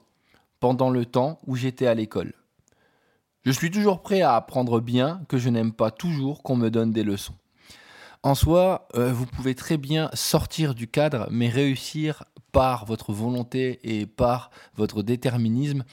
pendant 0.60 0.92
le 0.92 1.04
temps 1.06 1.40
où 1.48 1.56
j'étais 1.56 1.88
à 1.88 1.96
l'école. 1.96 2.34
Je 3.44 3.52
suis 3.52 3.72
toujours 3.72 4.02
prêt 4.02 4.22
à 4.22 4.36
apprendre 4.36 4.80
bien 4.80 5.22
que 5.28 5.38
je 5.38 5.50
n'aime 5.50 5.74
pas 5.74 5.90
toujours 5.90 6.44
qu'on 6.44 6.56
me 6.56 6.70
donne 6.70 6.92
des 6.92 7.04
leçons. 7.04 7.34
En 8.24 8.36
soi, 8.36 8.88
euh, 8.96 9.12
vous 9.12 9.26
pouvez 9.26 9.54
très 9.54 9.78
bien 9.78 10.10
sortir 10.14 10.76
du 10.76 10.88
cadre, 10.88 11.28
mais 11.30 11.50
réussir 11.50 12.24
par 12.54 12.86
votre 12.86 13.12
volonté 13.12 13.80
et 13.84 14.06
par 14.06 14.50
votre 14.78 15.04
déterminisme 15.04 15.84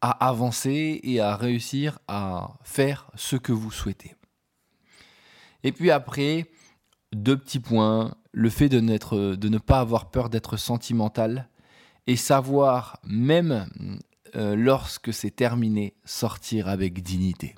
à 0.00 0.28
avancer 0.28 1.00
et 1.02 1.18
à 1.18 1.34
réussir 1.34 1.98
à 2.06 2.58
faire 2.62 3.10
ce 3.16 3.34
que 3.34 3.50
vous 3.50 3.72
souhaitez. 3.72 4.14
Et 5.64 5.72
puis 5.72 5.90
après, 5.90 6.46
deux 7.12 7.36
petits 7.36 7.58
points. 7.58 8.14
Le 8.30 8.50
fait 8.50 8.68
de, 8.68 8.78
ne 8.80 9.58
pas 9.58 9.80
avoir 9.80 10.10
peur 10.10 10.28
d'être 10.28 10.56
sentimental 10.56 11.48
et 12.06 12.16
savoir, 12.16 13.00
même 13.04 13.66
euh, 14.36 14.54
lorsque 14.54 15.12
c'est 15.12 15.34
terminé, 15.34 15.94
sortir 16.04 16.68
avec 16.68 17.02
dignité. 17.02 17.56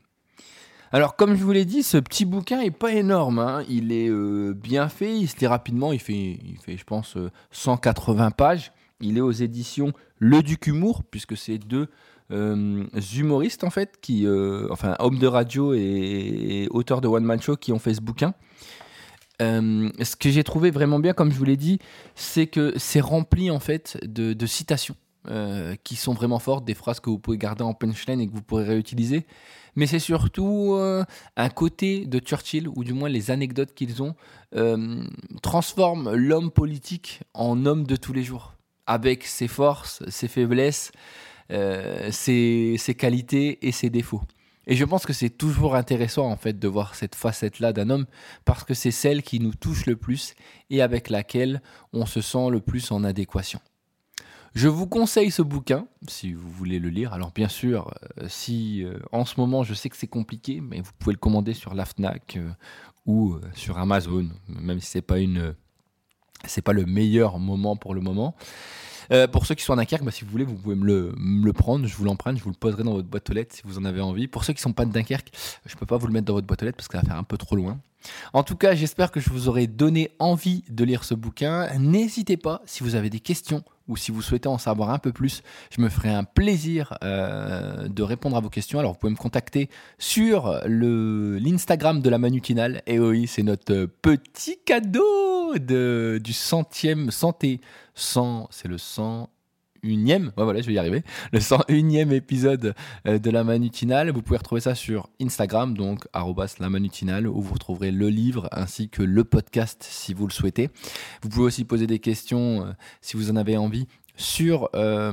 Alors, 0.96 1.14
comme 1.14 1.36
je 1.36 1.44
vous 1.44 1.52
l'ai 1.52 1.66
dit, 1.66 1.82
ce 1.82 1.98
petit 1.98 2.24
bouquin 2.24 2.62
est 2.62 2.70
pas 2.70 2.90
énorme. 2.90 3.38
Hein. 3.38 3.64
Il 3.68 3.92
est 3.92 4.08
euh, 4.08 4.54
bien 4.54 4.88
fait, 4.88 5.14
il 5.14 5.28
se 5.28 5.38
lit 5.38 5.46
rapidement. 5.46 5.92
Il 5.92 5.98
fait, 5.98 6.38
je 6.66 6.84
pense, 6.84 7.18
180 7.50 8.26
euh, 8.26 8.30
pages. 8.30 8.72
Il 9.00 9.18
est 9.18 9.20
aux 9.20 9.30
éditions 9.30 9.92
Le 10.18 10.42
Duc 10.42 10.66
Humour, 10.68 11.02
puisque 11.04 11.36
c'est 11.36 11.58
deux 11.58 11.88
humoristes, 12.30 13.62
en 13.62 13.68
fait, 13.68 13.98
qui, 14.00 14.26
enfin, 14.70 14.96
hommes 14.98 15.18
de 15.18 15.26
radio 15.26 15.74
et, 15.74 16.66
auteurs 16.70 17.02
de 17.02 17.08
One 17.08 17.24
Man 17.24 17.42
Show 17.42 17.56
qui 17.56 17.72
ont 17.72 17.78
fait 17.78 17.92
ce 17.92 18.00
bouquin. 18.00 18.32
ce 19.38 20.16
que 20.16 20.30
j'ai 20.30 20.44
trouvé 20.44 20.70
vraiment 20.70 20.98
bien, 20.98 21.12
comme 21.12 21.30
je 21.30 21.36
vous 21.36 21.44
l'ai 21.44 21.58
dit, 21.58 21.78
c'est 22.14 22.46
que 22.46 22.72
c'est 22.78 23.00
rempli, 23.00 23.50
en 23.50 23.60
fait, 23.60 23.98
de 24.02 24.46
citations. 24.46 24.96
Euh, 25.28 25.74
qui 25.82 25.96
sont 25.96 26.14
vraiment 26.14 26.38
fortes, 26.38 26.64
des 26.64 26.74
phrases 26.74 27.00
que 27.00 27.10
vous 27.10 27.18
pouvez 27.18 27.36
garder 27.36 27.64
en 27.64 27.74
punchline 27.74 28.20
et 28.20 28.28
que 28.28 28.32
vous 28.32 28.42
pourrez 28.42 28.62
réutiliser. 28.62 29.26
Mais 29.74 29.86
c'est 29.88 29.98
surtout 29.98 30.74
euh, 30.74 31.04
un 31.36 31.48
côté 31.48 32.06
de 32.06 32.20
Churchill, 32.20 32.68
ou 32.68 32.84
du 32.84 32.92
moins 32.92 33.08
les 33.08 33.32
anecdotes 33.32 33.74
qu'ils 33.74 34.04
ont, 34.04 34.14
euh, 34.54 35.02
transforment 35.42 36.14
l'homme 36.14 36.52
politique 36.52 37.22
en 37.34 37.66
homme 37.66 37.86
de 37.88 37.96
tous 37.96 38.12
les 38.12 38.22
jours, 38.22 38.54
avec 38.86 39.24
ses 39.24 39.48
forces, 39.48 40.08
ses 40.08 40.28
faiblesses, 40.28 40.92
ses, 41.50 42.76
ses 42.78 42.94
qualités 42.94 43.66
et 43.66 43.72
ses 43.72 43.90
défauts. 43.90 44.22
Et 44.68 44.76
je 44.76 44.84
pense 44.84 45.06
que 45.06 45.12
c'est 45.12 45.30
toujours 45.30 45.74
intéressant 45.74 46.26
en 46.30 46.36
fait 46.36 46.58
de 46.58 46.68
voir 46.68 46.94
cette 46.94 47.14
facette-là 47.14 47.72
d'un 47.72 47.90
homme 47.90 48.06
parce 48.44 48.64
que 48.64 48.74
c'est 48.74 48.90
celle 48.90 49.22
qui 49.22 49.40
nous 49.40 49.54
touche 49.54 49.86
le 49.86 49.96
plus 49.96 50.34
et 50.70 50.82
avec 50.82 51.08
laquelle 51.08 51.62
on 51.92 52.06
se 52.06 52.20
sent 52.20 52.50
le 52.50 52.60
plus 52.60 52.90
en 52.90 53.02
adéquation. 53.04 53.60
Je 54.56 54.68
vous 54.68 54.86
conseille 54.86 55.30
ce 55.30 55.42
bouquin 55.42 55.86
si 56.08 56.32
vous 56.32 56.48
voulez 56.48 56.78
le 56.78 56.88
lire. 56.88 57.12
Alors 57.12 57.30
bien 57.30 57.46
sûr, 57.46 57.92
euh, 58.18 58.24
si 58.26 58.82
euh, 58.82 58.98
en 59.12 59.26
ce 59.26 59.38
moment 59.38 59.64
je 59.64 59.74
sais 59.74 59.90
que 59.90 59.98
c'est 59.98 60.06
compliqué, 60.06 60.62
mais 60.62 60.80
vous 60.80 60.92
pouvez 60.98 61.12
le 61.12 61.18
commander 61.18 61.52
sur 61.52 61.74
la 61.74 61.84
Fnac 61.84 62.38
euh, 62.38 62.48
ou 63.04 63.36
sur 63.52 63.76
Amazon, 63.76 64.30
même 64.48 64.80
si 64.80 64.86
c'est 64.86 65.02
pas 65.02 65.18
une, 65.18 65.54
c'est 66.46 66.62
pas 66.62 66.72
le 66.72 66.86
meilleur 66.86 67.38
moment 67.38 67.76
pour 67.76 67.92
le 67.92 68.00
moment. 68.00 68.34
Pour 69.32 69.46
ceux 69.46 69.54
qui 69.54 69.64
sont 69.64 69.72
à 69.72 69.76
Dunkerque, 69.76 70.04
bah, 70.04 70.10
si 70.10 70.24
vous 70.24 70.30
voulez, 70.30 70.44
vous 70.44 70.54
pouvez 70.54 70.74
me 70.74 70.86
le, 71.44 71.52
prendre, 71.52 71.86
je 71.86 71.96
vous 71.96 72.04
l'emprunte, 72.04 72.38
je 72.38 72.42
vous 72.42 72.50
le 72.50 72.56
poserai 72.56 72.82
dans 72.82 72.92
votre 72.92 73.08
boîte 73.08 73.28
aux 73.30 73.32
lettres 73.32 73.54
si 73.54 73.62
vous 73.64 73.78
en 73.78 73.84
avez 73.84 74.00
envie. 74.00 74.28
Pour 74.28 74.44
ceux 74.44 74.52
qui 74.52 74.58
ne 74.58 74.62
sont 74.62 74.72
pas 74.72 74.84
de 74.84 74.92
Dunkerque, 74.92 75.30
je 75.64 75.74
ne 75.74 75.78
peux 75.78 75.86
pas 75.86 75.96
vous 75.96 76.06
le 76.06 76.12
mettre 76.12 76.26
dans 76.26 76.34
votre 76.34 76.46
boîte 76.46 76.62
aux 76.62 76.66
lettres 76.66 76.76
parce 76.76 76.88
que 76.88 76.96
ça 76.96 77.02
va 77.02 77.08
faire 77.08 77.18
un 77.18 77.24
peu 77.24 77.36
trop 77.36 77.56
loin. 77.56 77.78
En 78.32 78.42
tout 78.42 78.56
cas, 78.56 78.74
j'espère 78.74 79.10
que 79.10 79.20
je 79.20 79.30
vous 79.30 79.48
aurai 79.48 79.66
donné 79.66 80.10
envie 80.18 80.64
de 80.68 80.84
lire 80.84 81.04
ce 81.04 81.14
bouquin. 81.14 81.68
N'hésitez 81.78 82.36
pas, 82.36 82.62
si 82.66 82.82
vous 82.82 82.94
avez 82.94 83.10
des 83.10 83.20
questions 83.20 83.62
ou 83.88 83.96
si 83.96 84.10
vous 84.10 84.22
souhaitez 84.22 84.48
en 84.48 84.58
savoir 84.58 84.90
un 84.90 84.98
peu 84.98 85.12
plus, 85.12 85.42
je 85.70 85.80
me 85.80 85.88
ferai 85.88 86.10
un 86.10 86.24
plaisir 86.24 86.98
euh, 87.04 87.88
de 87.88 88.02
répondre 88.02 88.36
à 88.36 88.40
vos 88.40 88.48
questions. 88.50 88.78
Alors 88.78 88.92
vous 88.92 88.98
pouvez 88.98 89.12
me 89.12 89.18
contacter 89.18 89.70
sur 89.98 90.60
l'Instagram 90.66 92.00
de 92.00 92.10
la 92.10 92.18
Manutinale. 92.18 92.82
Et 92.86 92.98
oui, 92.98 93.26
c'est 93.26 93.42
notre 93.42 93.86
petit 93.86 94.58
cadeau 94.64 95.25
de, 95.54 96.20
du 96.22 96.32
centième 96.32 97.10
santé. 97.10 97.60
100, 97.94 98.48
c'est 98.50 98.68
le 98.68 98.78
100 98.78 99.30
unième, 99.82 100.32
voilà, 100.36 100.60
je 100.60 100.66
vais 100.66 100.74
y 100.74 100.78
arriver, 100.78 101.02
le 101.32 101.38
101e 101.38 102.12
épisode 102.12 102.74
euh, 103.06 103.18
de 103.18 103.30
la 103.30 103.44
Manutinale. 103.44 104.10
Vous 104.10 104.22
pouvez 104.22 104.38
retrouver 104.38 104.60
ça 104.60 104.74
sur 104.74 105.08
Instagram, 105.20 105.76
donc 105.76 106.06
la 106.58 106.68
Manutinale, 106.68 107.26
où 107.26 107.40
vous 107.40 107.54
retrouverez 107.54 107.90
le 107.90 108.08
livre 108.08 108.48
ainsi 108.52 108.88
que 108.88 109.02
le 109.02 109.24
podcast 109.24 109.86
si 109.88 110.14
vous 110.14 110.26
le 110.26 110.32
souhaitez. 110.32 110.70
Vous 111.22 111.28
pouvez 111.28 111.46
aussi 111.46 111.64
poser 111.64 111.86
des 111.86 111.98
questions 111.98 112.66
euh, 112.66 112.72
si 113.00 113.16
vous 113.16 113.30
en 113.30 113.36
avez 113.36 113.56
envie 113.56 113.86
sur, 114.16 114.70
euh, 114.74 115.12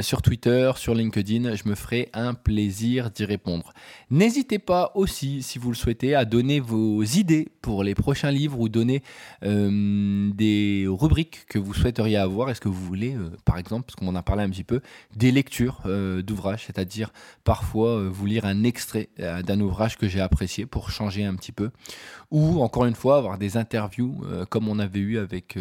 sur 0.00 0.22
Twitter, 0.22 0.72
sur 0.76 0.94
LinkedIn. 0.94 1.54
Je 1.54 1.68
me 1.68 1.74
ferai 1.74 2.08
un 2.14 2.34
plaisir 2.34 3.10
d'y 3.10 3.24
répondre. 3.24 3.72
N'hésitez 4.10 4.58
pas 4.58 4.92
aussi, 4.94 5.42
si 5.42 5.58
vous 5.58 5.70
le 5.70 5.76
souhaitez, 5.76 6.14
à 6.14 6.24
donner 6.24 6.60
vos 6.60 7.02
idées 7.02 7.48
pour 7.60 7.84
les 7.84 7.94
prochains 7.94 8.30
livres 8.30 8.58
ou 8.58 8.68
donner 8.68 9.02
euh, 9.44 10.30
des 10.34 10.86
rubriques 10.88 11.46
que 11.46 11.58
vous 11.58 11.74
souhaiteriez 11.74 12.16
avoir. 12.16 12.50
Est-ce 12.50 12.60
que 12.60 12.68
vous 12.68 12.84
voulez, 12.84 13.14
euh, 13.14 13.30
par 13.44 13.58
exemple, 13.58 13.86
parce 13.86 13.96
qu'on 13.96 14.08
en 14.08 14.14
a 14.14 14.22
parlé 14.22 14.42
un 14.42 14.50
petit 14.50 14.64
peu, 14.64 14.80
des 15.14 15.30
lectures 15.30 15.82
d'ouvrages, 16.22 16.64
c'est-à-dire 16.66 17.12
parfois 17.44 18.08
vous 18.08 18.26
lire 18.26 18.44
un 18.44 18.64
extrait 18.64 19.08
d'un 19.18 19.60
ouvrage 19.60 19.96
que 19.96 20.08
j'ai 20.08 20.20
apprécié 20.20 20.66
pour 20.66 20.90
changer 20.90 21.24
un 21.24 21.34
petit 21.34 21.52
peu, 21.52 21.70
ou 22.30 22.62
encore 22.62 22.86
une 22.86 22.94
fois 22.94 23.18
avoir 23.18 23.38
des 23.38 23.56
interviews 23.56 24.24
comme 24.48 24.68
on 24.68 24.78
avait 24.78 25.00
eu 25.00 25.18
avec 25.18 25.58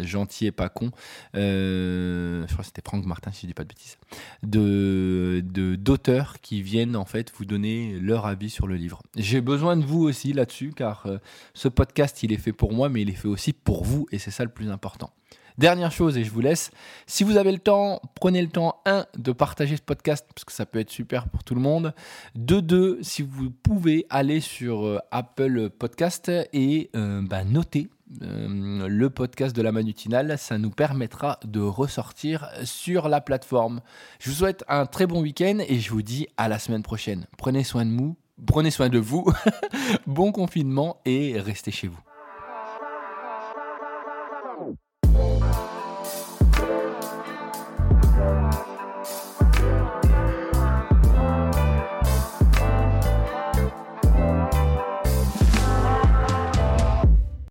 Gentil 0.00 0.46
et 0.46 0.52
pas 0.52 0.68
con 0.68 0.90
je 1.34 2.46
crois 2.46 2.58
que 2.58 2.66
c'était 2.66 2.82
Franck 2.84 3.04
Martin, 3.06 3.32
si 3.32 3.42
je 3.42 3.46
dis 3.48 3.54
pas 3.54 3.64
de 3.64 3.68
bêtises, 3.68 3.98
d'auteurs 4.42 6.40
qui 6.40 6.62
viennent 6.62 6.96
en 6.96 7.04
fait 7.04 7.32
vous 7.36 7.44
donner 7.44 7.98
leur 8.00 8.26
avis 8.26 8.50
sur 8.50 8.66
le 8.66 8.76
livre. 8.76 9.02
J'ai 9.16 9.40
besoin 9.40 9.76
de 9.76 9.84
vous 9.84 10.02
aussi 10.02 10.32
là-dessus, 10.32 10.72
car 10.74 11.02
euh, 11.06 11.18
ce 11.54 11.68
podcast, 11.68 12.22
il 12.22 12.32
est 12.32 12.38
fait 12.38 12.52
pour 12.52 12.72
moi, 12.72 12.88
mais 12.88 13.02
il 13.02 13.10
est 13.10 13.14
fait 13.14 13.28
aussi 13.28 13.52
pour 13.52 13.84
vous, 13.84 14.06
et 14.12 14.18
c'est 14.18 14.30
ça 14.30 14.44
le 14.44 14.50
plus 14.50 14.70
important. 14.70 15.10
Dernière 15.56 15.90
chose, 15.90 16.16
et 16.16 16.22
je 16.22 16.30
vous 16.30 16.40
laisse, 16.40 16.70
si 17.06 17.24
vous 17.24 17.36
avez 17.36 17.50
le 17.50 17.58
temps, 17.58 18.00
prenez 18.14 18.40
le 18.42 18.48
temps, 18.48 18.80
un, 18.86 19.06
de 19.16 19.32
partager 19.32 19.76
ce 19.76 19.82
podcast, 19.82 20.24
parce 20.32 20.44
que 20.44 20.52
ça 20.52 20.66
peut 20.66 20.78
être 20.78 20.90
super 20.90 21.28
pour 21.28 21.42
tout 21.42 21.56
le 21.56 21.60
monde. 21.60 21.94
De 22.36 22.60
deux, 22.60 22.98
si 23.02 23.22
vous 23.22 23.50
pouvez 23.50 24.06
aller 24.08 24.40
sur 24.40 24.86
euh, 24.86 24.98
Apple 25.10 25.70
Podcast 25.70 26.30
et 26.52 26.90
euh, 26.94 27.22
bah, 27.22 27.42
noter 27.42 27.88
euh, 28.22 28.88
le 28.88 29.10
podcast 29.10 29.54
de 29.54 29.62
la 29.62 29.72
Manutinale, 29.72 30.38
ça 30.38 30.58
nous 30.58 30.70
permettra 30.70 31.38
de 31.44 31.60
ressortir 31.60 32.48
sur 32.64 33.08
la 33.08 33.20
plateforme. 33.20 33.80
Je 34.18 34.30
vous 34.30 34.36
souhaite 34.36 34.64
un 34.68 34.86
très 34.86 35.06
bon 35.06 35.20
week-end 35.20 35.58
et 35.66 35.78
je 35.78 35.90
vous 35.90 36.02
dis 36.02 36.26
à 36.36 36.48
la 36.48 36.58
semaine 36.58 36.82
prochaine. 36.82 37.26
Prenez 37.36 37.64
soin 37.64 37.84
de 37.84 37.90
vous, 37.90 38.16
prenez 38.46 38.70
soin 38.70 38.88
de 38.88 38.98
vous, 38.98 39.30
bon 40.06 40.32
confinement 40.32 41.00
et 41.04 41.38
restez 41.38 41.70
chez 41.70 41.88
vous. 41.88 42.07